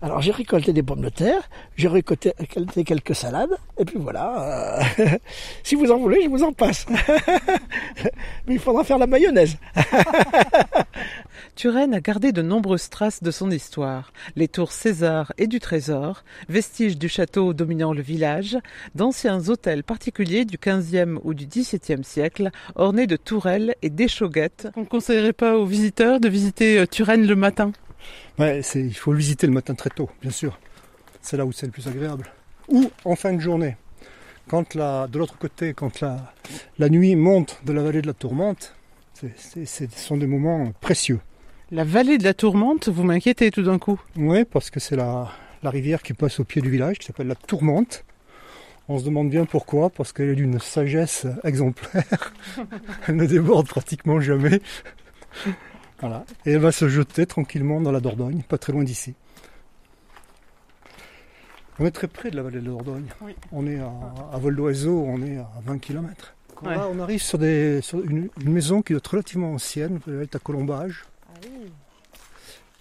Alors, 0.00 0.20
j'ai 0.20 0.30
récolté 0.30 0.72
des 0.72 0.82
pommes 0.82 1.00
de 1.00 1.08
terre, 1.08 1.48
j'ai 1.76 1.88
récolté 1.88 2.32
récolté 2.38 2.84
quelques 2.84 3.16
salades, 3.16 3.56
et 3.78 3.84
puis 3.84 3.98
voilà. 3.98 4.84
euh, 5.00 5.06
si 5.64 5.74
vous 5.74 5.90
en 5.90 5.98
voulez, 5.98 6.22
je 6.22 6.28
vous 6.28 6.44
en 6.44 6.52
passe. 6.52 6.86
Mais 8.46 8.54
il 8.54 8.60
faudra 8.60 8.84
faire 8.84 8.98
la 8.98 9.08
mayonnaise. 9.08 9.56
Turenne 11.56 11.94
a 11.94 12.00
gardé 12.00 12.30
de 12.30 12.42
nombreuses 12.42 12.88
traces 12.88 13.24
de 13.24 13.32
son 13.32 13.50
histoire. 13.50 14.12
Les 14.36 14.46
tours 14.46 14.70
César 14.70 15.32
et 15.36 15.48
du 15.48 15.58
Trésor, 15.58 16.22
vestiges 16.48 16.96
du 16.96 17.08
château 17.08 17.52
dominant 17.52 17.92
le 17.92 18.02
village, 18.02 18.56
d'anciens 18.94 19.48
hôtels 19.48 19.82
particuliers 19.82 20.44
du 20.44 20.58
XVe 20.58 21.18
ou 21.24 21.34
du 21.34 21.46
XVIIe 21.46 22.04
siècle, 22.04 22.50
ornés 22.76 23.08
de 23.08 23.16
tourelles 23.16 23.74
et 23.82 23.90
d'échauguettes. 23.90 24.68
On 24.76 24.82
ne 24.82 24.86
conseillerait 24.86 25.32
pas 25.32 25.56
aux 25.56 25.66
visiteurs 25.66 26.20
de 26.20 26.28
visiter 26.28 26.78
euh, 26.78 26.86
Turenne 26.86 27.26
le 27.26 27.34
matin? 27.34 27.72
Ouais, 28.38 28.60
c'est, 28.62 28.80
il 28.80 28.94
faut 28.94 29.12
le 29.12 29.18
visiter 29.18 29.46
le 29.46 29.52
matin 29.52 29.74
très 29.74 29.90
tôt, 29.90 30.10
bien 30.22 30.30
sûr. 30.30 30.58
C'est 31.22 31.36
là 31.36 31.44
où 31.44 31.52
c'est 31.52 31.66
le 31.66 31.72
plus 31.72 31.86
agréable. 31.88 32.26
Ou 32.68 32.90
en 33.04 33.16
fin 33.16 33.32
de 33.32 33.40
journée. 33.40 33.76
Quand 34.48 34.74
la, 34.74 35.06
de 35.08 35.18
l'autre 35.18 35.36
côté, 35.38 35.74
quand 35.74 36.00
la, 36.00 36.32
la 36.78 36.88
nuit 36.88 37.16
monte 37.16 37.60
de 37.64 37.72
la 37.72 37.82
vallée 37.82 38.00
de 38.02 38.06
la 38.06 38.14
tourmente, 38.14 38.74
c'est, 39.14 39.38
c'est- 39.38 39.66
c'est- 39.66 39.92
ce 39.92 39.98
sont 40.00 40.16
des 40.16 40.26
moments 40.26 40.72
précieux. 40.80 41.20
La 41.70 41.84
vallée 41.84 42.16
de 42.16 42.24
la 42.24 42.32
Tourmente, 42.32 42.88
vous 42.88 43.02
m'inquiétez 43.02 43.50
tout 43.50 43.62
d'un 43.62 43.78
coup. 43.78 44.00
Oui, 44.16 44.44
parce 44.46 44.70
que 44.70 44.80
c'est 44.80 44.96
la, 44.96 45.28
la 45.62 45.68
rivière 45.68 46.02
qui 46.02 46.14
passe 46.14 46.40
au 46.40 46.44
pied 46.44 46.62
du 46.62 46.70
village, 46.70 46.98
qui 46.98 47.06
s'appelle 47.06 47.26
la 47.26 47.34
Tourmente. 47.34 48.04
On 48.88 48.98
se 48.98 49.04
demande 49.04 49.28
bien 49.28 49.44
pourquoi, 49.44 49.90
parce 49.90 50.14
qu'elle 50.14 50.30
est 50.30 50.34
d'une 50.34 50.58
sagesse 50.60 51.26
exemplaire. 51.44 52.32
elle 53.06 53.16
ne 53.16 53.26
déborde 53.26 53.66
pratiquement 53.68 54.18
jamais. 54.18 54.62
Voilà. 56.00 56.24
Et 56.46 56.52
elle 56.52 56.60
va 56.60 56.72
se 56.72 56.88
jeter 56.88 57.26
tranquillement 57.26 57.80
dans 57.80 57.92
la 57.92 58.00
Dordogne, 58.00 58.42
pas 58.42 58.58
très 58.58 58.72
loin 58.72 58.84
d'ici. 58.84 59.14
On 61.80 61.86
est 61.86 61.90
très 61.90 62.08
près 62.08 62.30
de 62.30 62.36
la 62.36 62.42
vallée 62.42 62.60
de 62.60 62.64
la 62.66 62.70
Dordogne. 62.70 63.06
Oui. 63.20 63.34
On 63.52 63.66
est 63.66 63.78
à, 63.78 63.92
à 64.32 64.38
vol 64.38 64.56
d'oiseau, 64.56 65.04
on 65.06 65.22
est 65.22 65.36
à 65.36 65.48
20 65.64 65.78
km. 65.78 66.34
Ouais. 66.62 66.74
Là, 66.74 66.88
on 66.90 66.98
arrive 66.98 67.22
sur, 67.22 67.38
des, 67.38 67.80
sur 67.82 68.02
une, 68.02 68.28
une 68.40 68.52
maison 68.52 68.82
qui 68.82 68.92
doit 68.92 68.98
être 68.98 69.08
relativement 69.08 69.52
ancienne, 69.52 70.00
elle 70.06 70.22
est 70.22 70.34
à 70.34 70.38
Colombage. 70.38 71.04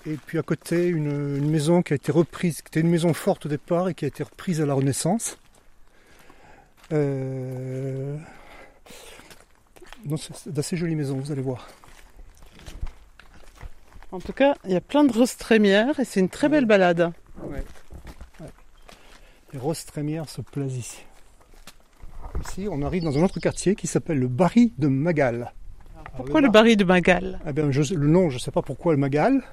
Et 0.08 0.16
puis 0.26 0.40
à 0.40 0.42
côté, 0.42 0.88
une, 0.88 1.38
une 1.38 1.50
maison 1.50 1.82
qui 1.82 1.94
a 1.94 1.96
été 1.96 2.12
reprise, 2.12 2.62
qui 2.62 2.70
était 2.70 2.80
une 2.80 2.90
maison 2.90 3.14
forte 3.14 3.46
au 3.46 3.50
départ 3.50 3.90
et 3.90 3.94
qui 3.94 4.06
a 4.06 4.08
été 4.08 4.24
reprise 4.24 4.62
à 4.62 4.66
la 4.66 4.74
Renaissance. 4.74 5.38
Euh... 6.94 8.18
non, 10.06 10.16
c'est 10.16 10.48
d'assez 10.48 10.78
jolies 10.78 10.96
maisons, 10.96 11.18
vous 11.18 11.32
allez 11.32 11.42
voir. 11.42 11.68
En 14.12 14.20
tout 14.20 14.34
cas, 14.34 14.56
il 14.66 14.72
y 14.72 14.76
a 14.76 14.82
plein 14.82 15.04
de 15.04 15.12
roses 15.12 15.36
trémières 15.36 16.00
et 16.00 16.06
c'est 16.06 16.20
une 16.20 16.30
très 16.30 16.48
belle 16.50 16.66
balade. 16.66 17.12
Les 19.54 19.60
roses 19.60 19.86
trémières 19.86 20.30
se 20.30 20.42
plaisent 20.42 20.78
ici. 20.78 21.04
Ici, 22.46 22.68
on 22.70 22.82
arrive 22.84 23.04
dans 23.04 23.18
un 23.18 23.24
autre 23.24 23.40
quartier 23.40 23.76
qui 23.76 23.88
s'appelle 23.88 24.20
le 24.20 24.28
Barry 24.28 24.74
de 24.78 24.88
Magal. 24.88 25.52
Pourquoi 26.16 26.42
le 26.42 26.50
baril 26.50 26.78
de 26.78 26.84
Magal? 26.84 27.40
Eh 27.48 27.54
bien, 27.54 27.70
je- 27.72 27.94
le 27.94 28.08
nom, 28.08 28.30
je 28.30 28.36
ne 28.36 28.40
sais 28.40 28.52
pas 28.52 28.62
pourquoi 28.62 28.94
le 28.94 28.98
Magal, 29.00 29.44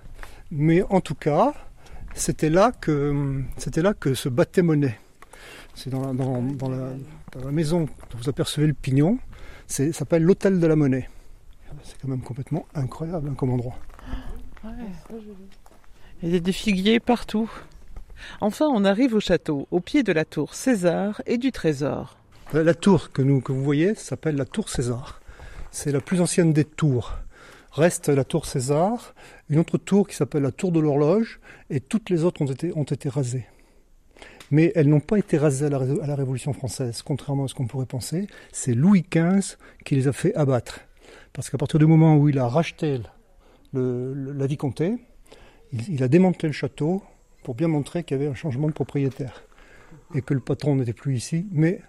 mais 0.51 0.83
en 0.85 1.01
tout 1.01 1.15
cas, 1.15 1.53
c'était 2.15 2.49
là 2.51 2.73
que 2.73 3.43
c'était 3.59 3.83
là 3.83 3.93
que 3.95 4.15
se 4.15 4.29
battait 4.29 4.63
monnaie. 4.63 4.99
C'est 5.75 5.91
dans 5.91 6.01
la, 6.07 6.13
dans, 6.13 6.41
dans 6.43 6.69
la, 6.69 6.91
dans 7.33 7.45
la 7.45 7.53
maison 7.53 7.81
dont 8.11 8.19
vous 8.19 8.29
apercevez 8.29 8.67
le 8.67 8.73
pignon. 8.75 9.19
C'est 9.67 9.93
ça 9.93 10.01
s'appelle 10.01 10.23
l'hôtel 10.23 10.59
de 10.61 10.67
la 10.67 10.77
monnaie. 10.77 11.09
C'est 11.83 12.01
quand 12.01 12.09
même 12.09 12.23
complètement 12.23 12.67
incroyable 12.75 13.29
hein, 13.31 13.35
comme 13.37 13.51
endroit. 13.51 13.75
Il 16.23 16.33
y 16.33 16.37
a 16.37 16.41
des 16.41 16.53
figuiers 16.53 17.01
partout. 17.01 17.51
Enfin, 18.41 18.67
on 18.67 18.85
arrive 18.85 19.15
au 19.15 19.21
château, 19.21 19.67
au 19.71 19.81
pied 19.81 20.03
de 20.03 20.13
la 20.13 20.25
tour 20.25 20.55
César 20.55 21.21
et 21.27 21.37
du 21.39 21.53
Trésor. 21.53 22.17
La, 22.53 22.63
la 22.63 22.75
tour 22.75 23.11
que, 23.13 23.23
nous, 23.23 23.41
que 23.41 23.53
vous 23.53 23.63
voyez 23.63 23.95
s'appelle 23.95 24.37
la 24.37 24.45
tour 24.45 24.69
César. 24.69 25.21
C'est 25.71 25.93
la 25.93 26.01
plus 26.01 26.21
ancienne 26.21 26.53
des 26.53 26.65
tours. 26.65 27.13
Reste 27.73 28.09
la 28.09 28.25
tour 28.25 28.47
César, 28.47 29.15
une 29.51 29.59
autre 29.59 29.79
tour 29.79 30.07
qui 30.07 30.15
s'appelle 30.15 30.43
la 30.45 30.53
tour 30.53 30.71
de 30.71 30.79
l'horloge, 30.79 31.41
et 31.71 31.81
toutes 31.81 32.09
les 32.09 32.23
autres 32.23 32.41
ont 32.43 32.47
été, 32.47 32.73
ont 32.77 32.85
été 32.85 33.09
rasées. 33.09 33.47
Mais 34.53 34.71
elles 34.77 34.89
n'ont 34.89 35.01
pas 35.01 35.19
été 35.19 35.37
rasées 35.37 35.67
à 35.67 35.71
la, 35.71 35.79
Ré- 35.79 36.01
à 36.03 36.07
la 36.07 36.15
Révolution 36.15 36.53
française, 36.53 37.03
contrairement 37.03 37.45
à 37.45 37.49
ce 37.49 37.55
qu'on 37.55 37.67
pourrait 37.67 37.87
penser. 37.87 38.29
C'est 38.53 38.75
Louis 38.75 39.05
XV 39.13 39.57
qui 39.85 39.97
les 39.97 40.07
a 40.07 40.13
fait 40.13 40.35
abattre. 40.37 40.81
Parce 41.33 41.51
qu'à 41.51 41.59
partir 41.59 41.81
du 41.81 41.87
moment 41.87 42.17
où 42.17 42.29
il 42.29 42.39
a 42.39 42.47
racheté 42.47 43.01
le- 43.75 44.15
le- 44.15 44.33
la 44.33 44.47
vicomté, 44.47 44.95
il, 45.73 45.95
il 45.95 46.03
a 46.03 46.09
démantelé 46.09 46.49
le 46.49 46.53
château 46.55 47.03
pour 47.43 47.55
bien 47.55 47.69
montrer 47.69 48.05
qu'il 48.05 48.17
y 48.17 48.21
avait 48.21 48.31
un 48.31 48.35
changement 48.35 48.69
de 48.69 48.73
propriétaire. 48.73 49.43
Et 50.15 50.23
que 50.23 50.33
le 50.35 50.41
patron 50.41 50.77
n'était 50.77 50.93
plus 50.93 51.17
ici, 51.17 51.47
mais 51.53 51.81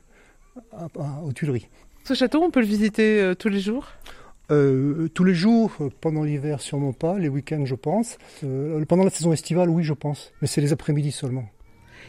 à- 0.72 0.88
à- 1.00 1.22
aux 1.24 1.32
Tuileries. 1.34 1.68
Ce 2.04 2.14
château, 2.14 2.42
on 2.44 2.52
peut 2.52 2.60
le 2.62 2.66
visiter 2.66 3.22
euh, 3.22 3.36
tous 3.36 3.50
les 3.50 3.60
jours? 3.60 3.88
Euh, 4.52 5.08
tous 5.14 5.24
les 5.24 5.34
jours, 5.34 5.72
euh, 5.82 5.90
pendant 6.02 6.24
l'hiver 6.24 6.62
sûrement 6.62 6.94
pas, 6.94 7.18
les 7.18 7.30
week-ends 7.30 7.66
je 7.66 7.74
pense. 7.76 8.18
Euh, 8.44 8.84
pendant 8.86 9.04
la 9.04 9.10
saison 9.10 9.32
estivale, 9.34 9.70
oui 9.70 9.84
je 9.84 9.94
pense, 9.94 10.32
mais 10.42 10.48
c'est 10.48 10.62
les 10.62 10.72
après-midi 10.72 11.12
seulement. 11.12 11.46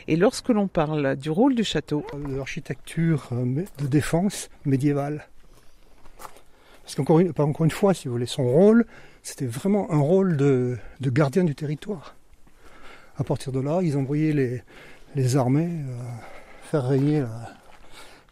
Et 0.08 0.16
lorsque 0.16 0.50
l'on 0.50 0.68
parle 0.68 1.16
du 1.16 1.30
rôle 1.30 1.54
du 1.54 1.64
château, 1.64 2.04
L'architecture 2.28 3.28
de 3.32 3.86
défense 3.86 4.50
médiévale. 4.64 5.26
Parce 6.86 6.94
qu'encore 6.94 7.18
une, 7.18 7.30
encore 7.36 7.64
une 7.64 7.72
fois, 7.72 7.94
si 7.94 8.06
vous 8.06 8.12
voulez, 8.12 8.26
son 8.26 8.44
rôle, 8.44 8.86
c'était 9.24 9.44
vraiment 9.44 9.90
un 9.90 9.98
rôle 9.98 10.36
de, 10.36 10.78
de 11.00 11.10
gardien 11.10 11.42
du 11.42 11.56
territoire. 11.56 12.14
À 13.18 13.24
partir 13.24 13.50
de 13.50 13.58
là, 13.58 13.80
ils 13.82 13.96
envoyaient 13.96 14.32
les, 14.32 14.62
les 15.16 15.36
armées 15.36 15.68
euh, 15.68 15.94
faire, 16.62 16.86
régner 16.86 17.22
la, 17.22 17.56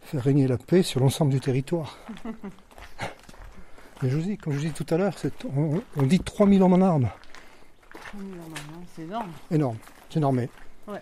faire 0.03 0.23
régner 0.23 0.47
la 0.47 0.57
paix 0.57 0.83
sur 0.83 1.01
l'ensemble 1.01 1.33
du 1.33 1.41
territoire. 1.41 1.97
Mais 4.01 4.09
je 4.09 4.15
vous 4.15 4.21
dis, 4.21 4.37
comme 4.37 4.53
je 4.53 4.59
vous 4.59 4.65
dis 4.67 4.71
tout 4.71 4.85
à 4.89 4.97
l'heure, 4.97 5.13
on, 5.53 5.81
on 5.97 6.03
dit 6.03 6.21
3000 6.21 6.63
hommes 6.63 6.73
en 6.75 6.81
armes. 6.81 7.09
c'est 8.95 9.01
énorme. 9.01 9.31
Énorme, 9.51 9.77
c'est 10.09 10.19
énorme. 10.19 10.45
Ouais. 10.87 11.01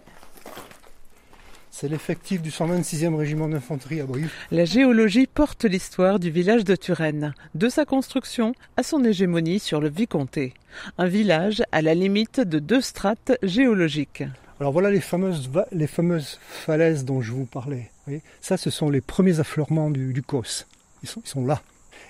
C'est 1.76 1.90
l'effectif 1.90 2.42
du 2.44 2.52
126e 2.52 3.16
régiment 3.16 3.48
d'infanterie 3.50 4.00
à 4.00 4.06
Brive. 4.06 4.32
La 4.52 4.64
géologie 4.64 5.26
porte 5.26 5.66
l'histoire 5.66 6.20
du 6.20 6.30
village 6.30 6.64
de 6.64 6.76
Turenne, 6.76 7.34
de 7.56 7.68
sa 7.68 7.84
construction 7.84 8.54
à 8.78 8.84
son 8.84 9.04
hégémonie 9.04 9.58
sur 9.60 9.82
le 9.82 9.90
Vicomté. 9.90 10.54
Un 11.00 11.08
village 11.08 11.64
à 11.72 11.82
la 11.82 11.96
limite 11.96 12.40
de 12.40 12.60
deux 12.60 12.80
strates 12.80 13.32
géologiques. 13.42 14.24
Alors 14.60 14.72
voilà 14.72 14.92
les 14.92 15.02
fameuses, 15.02 15.50
les 15.72 15.88
fameuses 15.88 16.40
falaises 16.48 17.06
dont 17.06 17.22
je 17.22 17.32
vous 17.32 17.46
parlais. 17.46 17.90
Vous 18.06 18.12
voyez 18.12 18.22
ça, 18.40 18.56
ce 18.56 18.70
sont 18.70 18.92
les 18.92 19.02
premiers 19.02 19.40
affleurements 19.40 19.90
du, 19.90 20.14
du 20.14 20.22
Causse. 20.22 20.68
Ils 21.02 21.10
sont, 21.10 21.22
ils 21.26 21.30
sont 21.30 21.44
là. 21.46 21.64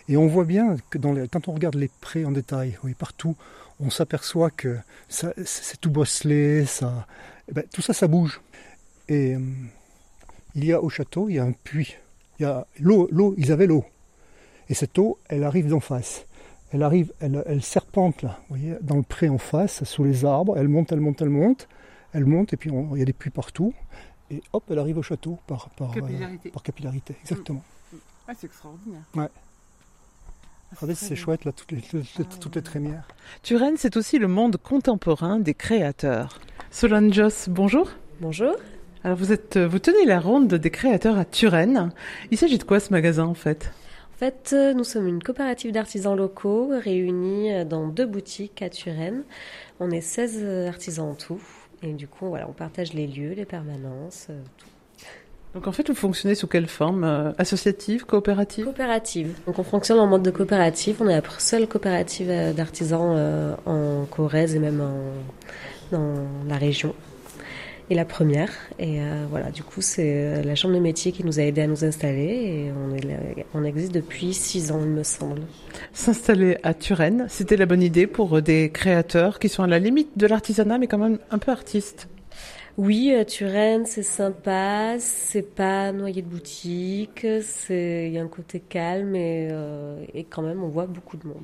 Et 0.10 0.18
on 0.18 0.28
voit 0.28 0.44
bien 0.44 0.76
que 0.90 0.98
dans 0.98 1.14
les- 1.14 1.30
quand 1.30 1.48
on 1.48 1.54
regarde 1.54 1.76
les 1.76 1.90
prés 2.02 2.26
en 2.26 2.32
détail, 2.32 2.78
partout, 3.00 3.38
on 3.80 3.90
s'aperçoit 3.90 4.50
que 4.52 4.76
ça- 5.08 5.34
c'est 5.38 5.64
c'est 5.64 5.80
tout 5.80 5.90
bosselé, 5.90 6.66
ça, 6.66 7.08
eh 7.50 7.54
ben, 7.54 7.64
tout 7.74 7.82
ça, 7.82 7.94
ça 7.94 8.08
bouge. 8.08 8.42
Et 9.10 9.36
hum, 9.36 9.68
il 10.56 10.66
y 10.66 10.74
a 10.74 10.82
au 10.82 10.90
château, 10.90 11.30
il 11.30 11.36
y 11.36 11.40
a 11.40 11.44
un 11.44 11.52
puits. 11.52 11.96
Il 12.40 12.44
y 12.44 12.46
a 12.46 12.66
l'eau, 12.80 13.08
l'eau, 13.12 13.34
ils 13.38 13.52
avaient 13.52 13.68
l'eau. 13.68 13.86
Et 14.70 14.74
cette 14.74 14.98
eau, 14.98 15.20
elle 15.30 15.44
arrive 15.44 15.68
d'en 15.68 15.80
face. 15.80 16.26
Elle 16.72 16.84
arrive, 16.84 17.12
elle, 17.20 17.44
elle 17.46 17.62
serpente 17.62 18.24
là, 18.24 18.40
vous 18.50 18.56
voyez, 18.58 18.76
dans 18.82 18.96
le 18.96 19.04
pré 19.04 19.30
en 19.30 19.38
face, 19.38 19.84
sous 19.84 20.04
les 20.04 20.26
arbres. 20.26 20.58
Elle 20.58 20.68
monte, 20.68 20.92
elle 20.92 21.00
monte, 21.02 21.22
elle 21.22 21.30
monte. 21.30 21.68
elle 22.14 22.26
monte 22.26 22.54
et 22.54 22.58
puis 22.58 22.70
on- 22.72 22.96
il 22.96 23.00
y 23.00 23.02
a 23.02 23.06
des 23.06 23.14
puits 23.14 23.30
partout. 23.32 23.74
Et 24.32 24.42
hop, 24.54 24.64
elle 24.70 24.80
arrive 24.80 24.98
au 24.98 25.04
château 25.04 25.38
par, 25.48 25.70
par, 25.72 25.92
euh, 25.92 25.94
Capillarité. 25.94 26.50
par 26.52 26.64
capillarité. 26.64 27.16
Exactement. 27.22 27.64
Ah, 28.28 28.34
c'est 28.38 28.48
extraordinaire. 28.48 29.02
Ouais. 29.16 29.28
Ah, 30.72 30.76
Regardez, 30.82 30.96
c'est 30.96 31.16
chouette 31.16 31.46
là, 31.46 31.52
toutes 31.52 31.72
les, 31.72 31.82
toutes- 31.82 32.40
toutes 32.40 32.56
les 32.56 32.62
trémières. 32.64 33.08
Turenne, 33.44 33.76
c'est 33.78 33.96
aussi 33.98 34.18
le 34.18 34.28
monde 34.28 34.58
contemporain 34.58 35.40
des 35.40 35.54
créateurs. 35.54 36.40
Solange 36.72 37.14
Joss, 37.14 37.50
bonjour. 37.50 37.90
Bonjour. 38.22 38.56
Alors 39.04 39.18
vous 39.18 39.32
êtes, 39.32 39.58
vous 39.58 39.80
tenez 39.80 40.06
la 40.06 40.20
ronde 40.20 40.48
des 40.48 40.70
créateurs 40.70 41.18
à 41.18 41.26
Turenne. 41.26 41.92
Il 42.32 42.38
s'agit 42.38 42.58
de 42.58 42.64
quoi 42.64 42.80
ce 42.80 42.92
magasin 42.92 43.26
en 43.26 43.34
fait? 43.34 43.72
En 44.16 44.18
fait, 44.18 44.52
euh, 44.54 44.74
nous 44.74 44.84
sommes 44.84 45.08
une 45.08 45.22
coopérative 45.22 45.72
d'artisans 45.72 46.16
locaux 46.16 46.70
réunis 46.72 47.52
euh, 47.52 47.66
dans 47.66 47.88
deux 47.88 48.06
boutiques 48.06 48.62
à 48.62 48.70
Turenne. 48.70 49.24
On 49.80 49.92
est 49.92 50.02
16 50.02 50.40
euh, 50.42 50.68
artisans 50.70 51.10
en 51.10 51.16
tout. 51.16 51.42
Et 51.82 51.92
du 51.92 52.08
coup, 52.08 52.28
voilà, 52.28 52.48
on 52.48 52.54
partage 52.54 52.94
les 52.94 53.08
lieux, 53.08 53.34
les 53.34 53.46
permanences, 53.46 54.28
euh, 54.30 54.40
tout. 54.58 54.68
Donc 55.54 55.68
en 55.68 55.72
fait, 55.72 55.88
vous 55.88 55.96
fonctionnez 55.96 56.34
sous 56.34 56.48
quelle 56.48 56.68
forme 56.68 57.04
euh, 57.04 57.32
Associative, 57.38 58.06
coopérative? 58.06 58.66
Coopérative. 58.66 59.36
Donc 59.46 59.60
on 59.60 59.64
fonctionne 59.64 60.00
en 60.00 60.08
mode 60.08 60.24
de 60.24 60.32
coopérative. 60.32 60.98
On 61.00 61.08
est 61.08 61.22
la 61.22 61.22
seule 61.38 61.68
coopérative 61.68 62.30
euh, 62.30 62.54
d'artisans 62.54 63.14
euh, 63.16 63.56
en 63.66 64.06
Corrèze 64.06 64.56
et 64.56 64.60
même 64.60 64.82
en, 64.82 65.96
dans 65.96 66.16
la 66.48 66.58
région. 66.58 66.96
Et 67.90 67.96
la 67.96 68.06
première. 68.06 68.50
Et 68.80 69.02
euh, 69.02 69.26
voilà, 69.30 69.52
du 69.52 69.62
coup, 69.62 69.82
c'est 69.82 70.14
euh, 70.16 70.42
la 70.42 70.56
Chambre 70.56 70.74
de 70.76 70.80
métier 70.80 71.12
qui 71.12 71.24
nous 71.24 71.40
a 71.40 71.44
aidés 71.44 71.62
à 71.62 71.68
nous 71.68 71.84
installer. 71.84 72.24
Et 72.68 72.72
on, 72.72 72.96
est 72.96 73.04
là- 73.04 73.44
on 73.54 73.64
existe 73.64 73.94
depuis 73.94 74.34
six 74.34 74.72
ans, 74.72 74.80
il 74.82 74.90
me 74.90 75.04
semble. 75.04 75.42
S'installer 75.92 76.58
à 76.64 76.74
Turenne, 76.74 77.26
c'était 77.30 77.58
la 77.58 77.66
bonne 77.66 77.82
idée 77.84 78.08
pour 78.08 78.38
euh, 78.38 78.42
des 78.42 78.70
créateurs 78.72 79.38
qui 79.40 79.50
sont 79.50 79.64
à 79.64 79.68
la 79.68 79.80
limite 79.80 80.18
de 80.18 80.28
l'artisanat 80.28 80.78
mais 80.78 80.88
quand 80.88 80.98
même 80.98 81.20
un 81.30 81.38
peu 81.38 81.52
artistes. 81.52 82.08
Oui, 82.78 83.14
Turenne, 83.28 83.86
c'est 83.86 84.02
sympa, 84.02 84.96
c'est 84.98 85.44
pas 85.54 85.92
noyé 85.92 86.24
de 86.24 86.28
boutique, 86.28 87.24
il 87.70 88.10
y 88.10 88.18
a 88.18 88.22
un 88.24 88.28
côté 88.28 88.60
calme 88.62 89.16
et, 89.16 89.50
euh, 89.52 90.04
et 90.16 90.24
quand 90.24 90.42
même 90.42 90.64
on 90.64 90.70
voit 90.70 90.88
beaucoup 90.88 91.18
de 91.18 91.28
monde. 91.28 91.44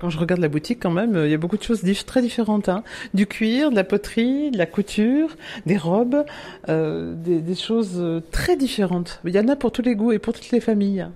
Quand 0.00 0.10
je 0.10 0.18
regarde 0.18 0.40
la 0.40 0.48
boutique, 0.48 0.80
quand 0.82 0.90
même, 0.90 1.16
euh, 1.16 1.26
il 1.26 1.30
y 1.30 1.34
a 1.34 1.38
beaucoup 1.38 1.56
de 1.56 1.62
choses 1.62 1.82
très 2.06 2.22
différentes. 2.22 2.68
hein. 2.68 2.82
Du 3.12 3.26
cuir, 3.26 3.70
de 3.70 3.76
la 3.76 3.84
poterie, 3.84 4.50
de 4.50 4.58
la 4.58 4.66
couture, 4.66 5.36
des 5.66 5.76
robes, 5.76 6.24
euh, 6.68 7.14
des, 7.14 7.54
choses 7.54 7.94
euh, 7.96 8.20
très 8.30 8.56
différentes. 8.56 9.20
Il 9.24 9.34
y 9.34 9.38
en 9.38 9.48
a 9.48 9.56
pour 9.56 9.72
tous 9.72 9.82
les 9.82 9.94
goûts 9.94 10.12
et 10.12 10.18
pour 10.18 10.32
toutes 10.32 10.50
les 10.50 10.60
familles. 10.60 11.06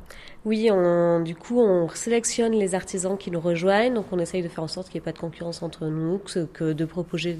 Oui, 0.44 0.70
du 1.24 1.34
coup, 1.34 1.60
on 1.60 1.88
sélectionne 1.88 2.52
les 2.52 2.74
artisans 2.74 3.18
qui 3.18 3.30
nous 3.30 3.40
rejoignent, 3.40 3.92
donc 3.92 4.06
on 4.12 4.18
essaye 4.18 4.42
de 4.42 4.48
faire 4.48 4.64
en 4.64 4.68
sorte 4.68 4.88
qu'il 4.88 4.98
n'y 4.98 5.02
ait 5.02 5.04
pas 5.04 5.12
de 5.12 5.18
concurrence 5.18 5.62
entre 5.62 5.86
nous, 5.86 6.18
que, 6.54 6.72
de 6.72 6.84
proposer 6.86 7.36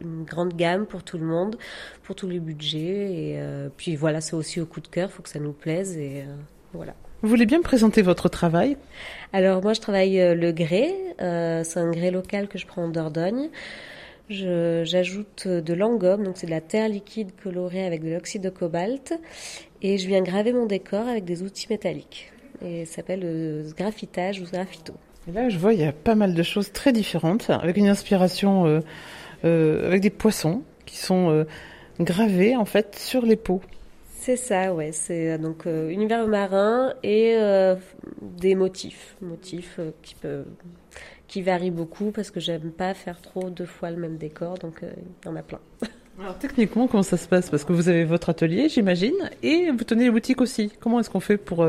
une 0.00 0.24
grande 0.24 0.54
gamme 0.56 0.86
pour 0.86 1.04
tout 1.04 1.18
le 1.18 1.24
monde, 1.24 1.56
pour 2.02 2.16
tous 2.16 2.26
les 2.26 2.40
budgets. 2.40 2.80
Et 2.80 3.40
puis 3.76 3.94
voilà, 3.94 4.20
c'est 4.20 4.34
aussi 4.34 4.60
au 4.60 4.66
coup 4.66 4.80
de 4.80 4.88
cœur, 4.88 5.08
il 5.08 5.12
faut 5.12 5.22
que 5.22 5.28
ça 5.28 5.38
nous 5.38 5.52
plaise 5.52 5.96
et 5.98 6.24
voilà. 6.72 6.94
Vous 7.22 7.28
voulez 7.28 7.44
bien 7.44 7.58
me 7.58 7.62
présenter 7.62 8.00
votre 8.00 8.30
travail? 8.30 8.78
Alors 9.34 9.62
moi 9.62 9.74
je 9.74 9.80
travaille 9.80 10.18
euh, 10.18 10.34
le 10.34 10.52
grès, 10.52 10.94
euh, 11.20 11.62
c'est 11.64 11.78
un 11.78 11.90
grès 11.90 12.10
local 12.10 12.48
que 12.48 12.56
je 12.56 12.66
prends 12.66 12.84
en 12.84 12.88
Dordogne. 12.88 13.50
J'ajoute 14.30 15.44
euh, 15.46 15.60
de 15.60 15.74
l'engome, 15.74 16.24
donc 16.24 16.38
c'est 16.38 16.46
de 16.46 16.50
la 16.50 16.62
terre 16.62 16.88
liquide 16.88 17.32
colorée 17.42 17.84
avec 17.84 18.02
de 18.02 18.08
l'oxyde 18.10 18.42
de 18.42 18.48
cobalt, 18.48 19.12
et 19.82 19.98
je 19.98 20.06
viens 20.06 20.22
graver 20.22 20.54
mon 20.54 20.64
décor 20.64 21.06
avec 21.08 21.24
des 21.24 21.42
outils 21.42 21.66
métalliques. 21.68 22.32
Et 22.64 22.86
ça 22.86 22.96
s'appelle 22.96 23.20
le 23.20 23.64
graffitage 23.76 24.40
ou 24.40 24.44
graffito. 24.44 24.94
Et 25.28 25.32
là, 25.32 25.50
je 25.50 25.58
vois, 25.58 25.74
il 25.74 25.80
y 25.80 25.84
a 25.84 25.92
pas 25.92 26.14
mal 26.14 26.32
de 26.34 26.42
choses 26.42 26.72
très 26.72 26.92
différentes, 26.92 27.50
avec 27.50 27.76
une 27.76 27.88
inspiration, 27.88 28.66
euh, 28.66 28.80
euh, 29.44 29.86
avec 29.86 30.00
des 30.00 30.10
poissons 30.10 30.62
qui 30.86 30.96
sont 30.96 31.44
gravés 32.00 32.56
en 32.56 32.64
fait 32.64 32.96
sur 32.96 33.26
les 33.26 33.36
peaux. 33.36 33.60
C'est 34.20 34.36
ça, 34.36 34.74
ouais. 34.74 34.92
C'est 34.92 35.32
euh, 35.32 35.38
donc 35.38 35.66
euh, 35.66 35.88
univers 35.88 36.26
marin 36.28 36.92
et 37.02 37.36
euh, 37.36 37.74
des 38.20 38.54
motifs, 38.54 39.16
motifs 39.22 39.80
qui 40.02 40.14
peuvent, 40.14 40.44
qui 41.26 41.40
varient 41.40 41.70
beaucoup 41.70 42.10
parce 42.10 42.30
que 42.30 42.38
j'aime 42.38 42.70
pas 42.70 42.92
faire 42.92 43.22
trop 43.22 43.48
deux 43.48 43.64
fois 43.64 43.90
le 43.90 43.96
même 43.96 44.18
décor, 44.18 44.58
donc 44.58 44.82
il 44.82 45.26
y 45.26 45.32
en 45.32 45.36
a 45.36 45.42
plein. 45.42 45.60
Alors 46.20 46.36
techniquement, 46.38 46.86
comment 46.86 47.02
ça 47.02 47.16
se 47.16 47.26
passe? 47.26 47.48
Parce 47.48 47.64
que 47.64 47.72
vous 47.72 47.88
avez 47.88 48.04
votre 48.04 48.28
atelier, 48.28 48.68
j'imagine, 48.68 49.30
et 49.42 49.70
vous 49.70 49.84
tenez 49.84 50.04
les 50.04 50.10
boutiques 50.10 50.42
aussi. 50.42 50.70
Comment 50.80 51.00
est-ce 51.00 51.08
qu'on 51.08 51.20
fait 51.20 51.38
pour 51.38 51.66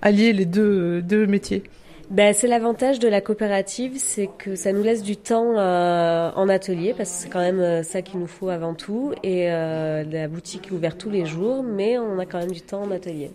allier 0.00 0.32
les 0.32 0.46
deux, 0.46 1.02
deux 1.02 1.26
métiers? 1.26 1.62
Ben, 2.10 2.32
c'est 2.32 2.46
l'avantage 2.46 3.00
de 3.00 3.08
la 3.08 3.20
coopérative, 3.20 3.94
c'est 3.96 4.28
que 4.38 4.54
ça 4.54 4.72
nous 4.72 4.82
laisse 4.82 5.02
du 5.02 5.16
temps 5.16 5.58
euh, 5.58 6.30
en 6.36 6.48
atelier, 6.48 6.94
parce 6.96 7.10
que 7.10 7.16
c'est 7.16 7.28
quand 7.28 7.40
même 7.40 7.58
euh, 7.58 7.82
ça 7.82 8.00
qu'il 8.00 8.20
nous 8.20 8.28
faut 8.28 8.48
avant 8.48 8.74
tout. 8.74 9.12
Et 9.24 9.50
euh, 9.50 10.04
la 10.04 10.28
boutique 10.28 10.68
est 10.68 10.70
ouverte 10.70 10.98
tous 10.98 11.10
les 11.10 11.26
jours, 11.26 11.64
mais 11.64 11.98
on 11.98 12.20
a 12.20 12.26
quand 12.26 12.38
même 12.38 12.52
du 12.52 12.60
temps 12.60 12.82
en 12.82 12.92
atelier. 12.92 13.32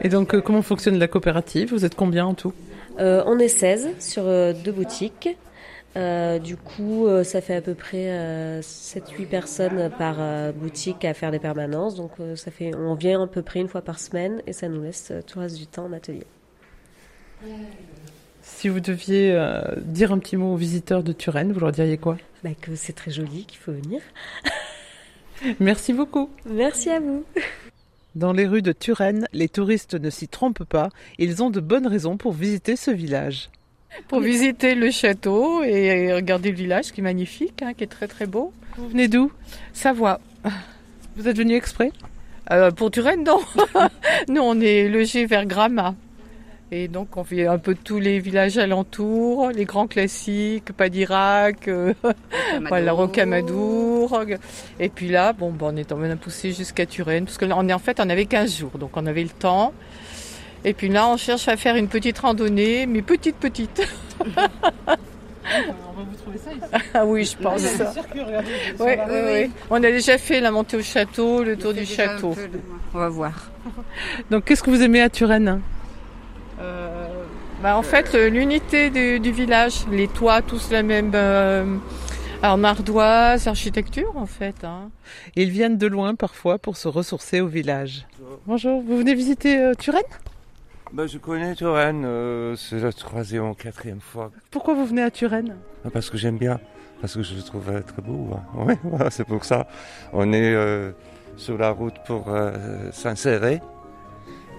Et 0.00 0.08
donc, 0.08 0.34
euh, 0.34 0.40
comment 0.40 0.62
fonctionne 0.62 0.98
la 0.98 1.08
coopérative? 1.08 1.70
Vous 1.70 1.84
êtes 1.84 1.94
combien 1.94 2.24
en 2.24 2.34
tout? 2.34 2.54
On 2.98 3.38
est 3.38 3.48
16 3.48 3.90
sur 3.98 4.24
deux 4.24 4.72
boutiques. 4.72 5.30
Du 5.94 6.56
coup, 6.56 7.06
ça 7.24 7.40
fait 7.40 7.54
à 7.54 7.62
peu 7.62 7.72
près 7.72 8.10
euh, 8.10 8.60
7-8 8.60 9.26
personnes 9.26 9.90
par 9.98 10.16
boutique 10.52 11.06
à 11.06 11.14
faire 11.14 11.30
des 11.30 11.38
permanences. 11.38 11.94
Donc, 11.94 12.10
ça 12.36 12.50
fait, 12.50 12.74
on 12.74 12.94
vient 12.94 13.22
à 13.22 13.26
peu 13.26 13.40
près 13.40 13.60
une 13.60 13.68
fois 13.68 13.80
par 13.80 13.98
semaine 13.98 14.42
et 14.46 14.52
ça 14.52 14.68
nous 14.68 14.82
laisse 14.82 15.14
tout 15.26 15.38
le 15.38 15.44
reste 15.44 15.56
du 15.56 15.66
temps 15.66 15.86
en 15.86 15.92
atelier. 15.94 16.26
Si 18.42 18.68
vous 18.68 18.80
deviez 18.80 19.32
euh, 19.32 19.62
dire 19.76 20.12
un 20.12 20.18
petit 20.18 20.36
mot 20.36 20.52
aux 20.52 20.56
visiteurs 20.56 21.02
de 21.02 21.12
Turenne, 21.12 21.52
vous 21.52 21.60
leur 21.60 21.72
diriez 21.72 21.96
quoi? 21.96 22.18
Bah, 22.44 22.50
que 22.60 22.74
c'est 22.74 22.92
très 22.92 23.10
joli, 23.10 23.44
qu'il 23.44 23.58
faut 23.58 23.72
venir. 23.72 24.00
Merci 25.60 25.92
beaucoup. 25.92 26.28
Merci 26.44 26.90
à 26.90 27.00
vous. 27.00 27.24
Dans 28.14 28.32
les 28.32 28.46
rues 28.46 28.62
de 28.62 28.72
Turenne, 28.72 29.26
les 29.32 29.48
touristes 29.48 29.94
ne 29.94 30.10
s'y 30.10 30.28
trompent 30.28 30.64
pas. 30.64 30.90
Ils 31.18 31.42
ont 31.42 31.50
de 31.50 31.60
bonnes 31.60 31.86
raisons 31.86 32.16
pour 32.16 32.32
visiter 32.32 32.76
ce 32.76 32.90
village. 32.90 33.48
pour 34.08 34.20
visiter 34.20 34.74
le 34.74 34.90
château 34.90 35.62
et 35.62 36.12
regarder 36.12 36.50
le 36.50 36.56
village 36.56 36.92
qui 36.92 37.00
est 37.00 37.04
magnifique, 37.04 37.62
hein, 37.62 37.72
qui 37.72 37.84
est 37.84 37.88
très 37.88 38.08
très 38.08 38.26
beau. 38.26 38.52
Vous 38.76 38.88
venez 38.88 39.08
d'où? 39.08 39.32
Savoie. 39.72 40.20
Vous 41.16 41.28
êtes 41.28 41.36
venu 41.36 41.54
exprès? 41.54 41.92
Euh, 42.50 42.70
pour 42.70 42.90
Turenne, 42.90 43.24
non. 43.24 43.40
Nous, 44.28 44.42
on 44.42 44.60
est 44.60 44.88
logés 44.88 45.24
vers 45.26 45.46
Gramma. 45.46 45.94
Et 46.72 46.86
donc, 46.86 47.16
on 47.16 47.24
fait 47.24 47.48
un 47.48 47.58
peu 47.58 47.74
tous 47.74 47.98
les 47.98 48.20
villages 48.20 48.56
alentours, 48.56 49.50
les 49.50 49.64
grands 49.64 49.88
classiques, 49.88 50.72
Padirac, 50.72 51.66
euh, 51.66 51.94
voilà, 52.68 52.92
Rocamadour. 52.92 54.22
Et 54.78 54.88
puis 54.88 55.08
là, 55.08 55.32
bon, 55.32 55.50
ben, 55.50 55.72
on 55.72 55.76
est 55.76 55.90
on 55.90 56.00
a 56.08 56.14
poussé 56.14 56.52
jusqu'à 56.52 56.86
Turenne, 56.86 57.24
parce 57.24 57.38
que 57.38 57.44
là, 57.44 57.56
on 57.58 57.68
est 57.68 57.72
en 57.72 57.80
fait, 57.80 57.98
on 57.98 58.08
avait 58.08 58.26
15 58.26 58.56
jours, 58.56 58.78
donc 58.78 58.96
on 58.96 59.06
avait 59.06 59.24
le 59.24 59.30
temps. 59.30 59.72
Et 60.64 60.72
puis 60.72 60.88
là, 60.88 61.08
on 61.08 61.16
cherche 61.16 61.48
à 61.48 61.56
faire 61.56 61.74
une 61.74 61.88
petite 61.88 62.20
randonnée, 62.20 62.86
mais 62.86 63.02
petite, 63.02 63.36
petite. 63.36 63.82
On 64.20 64.24
va 64.26 66.04
vous 66.08 66.16
trouver 66.16 66.38
ça 66.38 66.52
ici? 66.52 66.86
Ah 66.94 67.04
oui, 67.04 67.24
je 67.24 67.36
pense. 67.36 67.62
Oui, 68.78 68.92
oui, 69.08 69.20
oui. 69.24 69.50
On 69.70 69.76
a 69.76 69.90
déjà 69.90 70.18
fait 70.18 70.40
la 70.40 70.52
montée 70.52 70.76
au 70.76 70.82
château, 70.82 71.42
le 71.42 71.56
tour 71.56 71.72
du 71.72 71.84
château. 71.84 72.36
On 72.94 72.98
va 72.98 73.08
voir. 73.08 73.50
Donc, 74.30 74.44
qu'est-ce 74.44 74.62
que 74.62 74.70
vous 74.70 74.82
aimez 74.82 75.00
à 75.00 75.10
Turenne? 75.10 75.60
Bah, 77.62 77.76
en 77.76 77.82
fait, 77.82 78.12
le- 78.12 78.28
l'unité 78.28 78.90
du, 78.90 79.20
du 79.20 79.30
village, 79.32 79.86
les 79.90 80.08
toits, 80.08 80.42
tous 80.42 80.70
la 80.70 80.82
même 80.82 81.10
euh, 81.14 81.64
en 82.42 82.64
ardoise, 82.64 83.46
architecture 83.48 84.12
en 84.16 84.26
fait. 84.26 84.64
hein. 84.64 84.90
Ils 85.36 85.50
viennent 85.50 85.76
de 85.78 85.86
loin 85.86 86.14
parfois 86.14 86.58
pour 86.58 86.76
se 86.76 86.88
ressourcer 86.88 87.40
au 87.40 87.46
village. 87.46 88.06
Bonjour, 88.46 88.80
vous 88.82 88.96
venez 88.98 89.14
visiter 89.14 89.60
euh, 89.62 89.74
Turenne? 89.74 90.02
Bah, 90.92 91.06
je 91.06 91.18
connais 91.18 91.54
euh, 91.62 92.56
c'est 92.56 92.80
la 92.80 92.92
troisième 92.92 93.48
ou 93.50 93.54
quatrième 93.54 94.00
fois. 94.00 94.30
Pourquoi 94.50 94.74
vous 94.74 94.86
venez 94.86 95.02
à 95.02 95.10
Turenne? 95.10 95.56
Ah, 95.84 95.90
Parce 95.92 96.10
que 96.10 96.16
j'aime 96.16 96.36
bien, 96.38 96.58
parce 97.00 97.14
que 97.14 97.22
je 97.22 97.34
le 97.34 97.42
trouve 97.42 97.68
euh, 97.68 97.80
très 97.82 98.02
beau. 98.02 98.30
hein. 98.34 98.40
Ouais, 98.84 99.06
c'est 99.10 99.24
pour 99.24 99.44
ça. 99.44 99.66
On 100.12 100.32
est 100.32 100.52
euh, 100.54 100.90
sur 101.36 101.58
la 101.58 101.70
route 101.70 101.94
pour 102.06 102.24
euh, 102.28 102.90
s'insérer. 102.90 103.60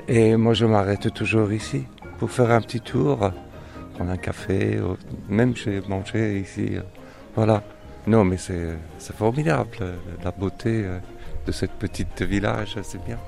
Et 0.07 0.35
moi, 0.35 0.53
je 0.53 0.65
m'arrête 0.65 1.13
toujours 1.13 1.51
ici 1.53 1.85
pour 2.17 2.31
faire 2.31 2.51
un 2.51 2.61
petit 2.61 2.81
tour, 2.81 3.31
prendre 3.95 4.11
un 4.11 4.17
café, 4.17 4.79
même 5.29 5.55
j'ai 5.55 5.81
mangé 5.87 6.39
ici. 6.39 6.77
Voilà. 7.35 7.63
Non, 8.07 8.23
mais 8.23 8.37
c'est 8.37 9.15
formidable, 9.15 9.77
la 10.23 10.31
beauté 10.31 10.83
euh, 10.85 10.97
de 11.45 11.51
cette 11.51 11.73
petite 11.73 12.23
village, 12.23 12.75
c'est 12.81 13.03
bien. 13.05 13.19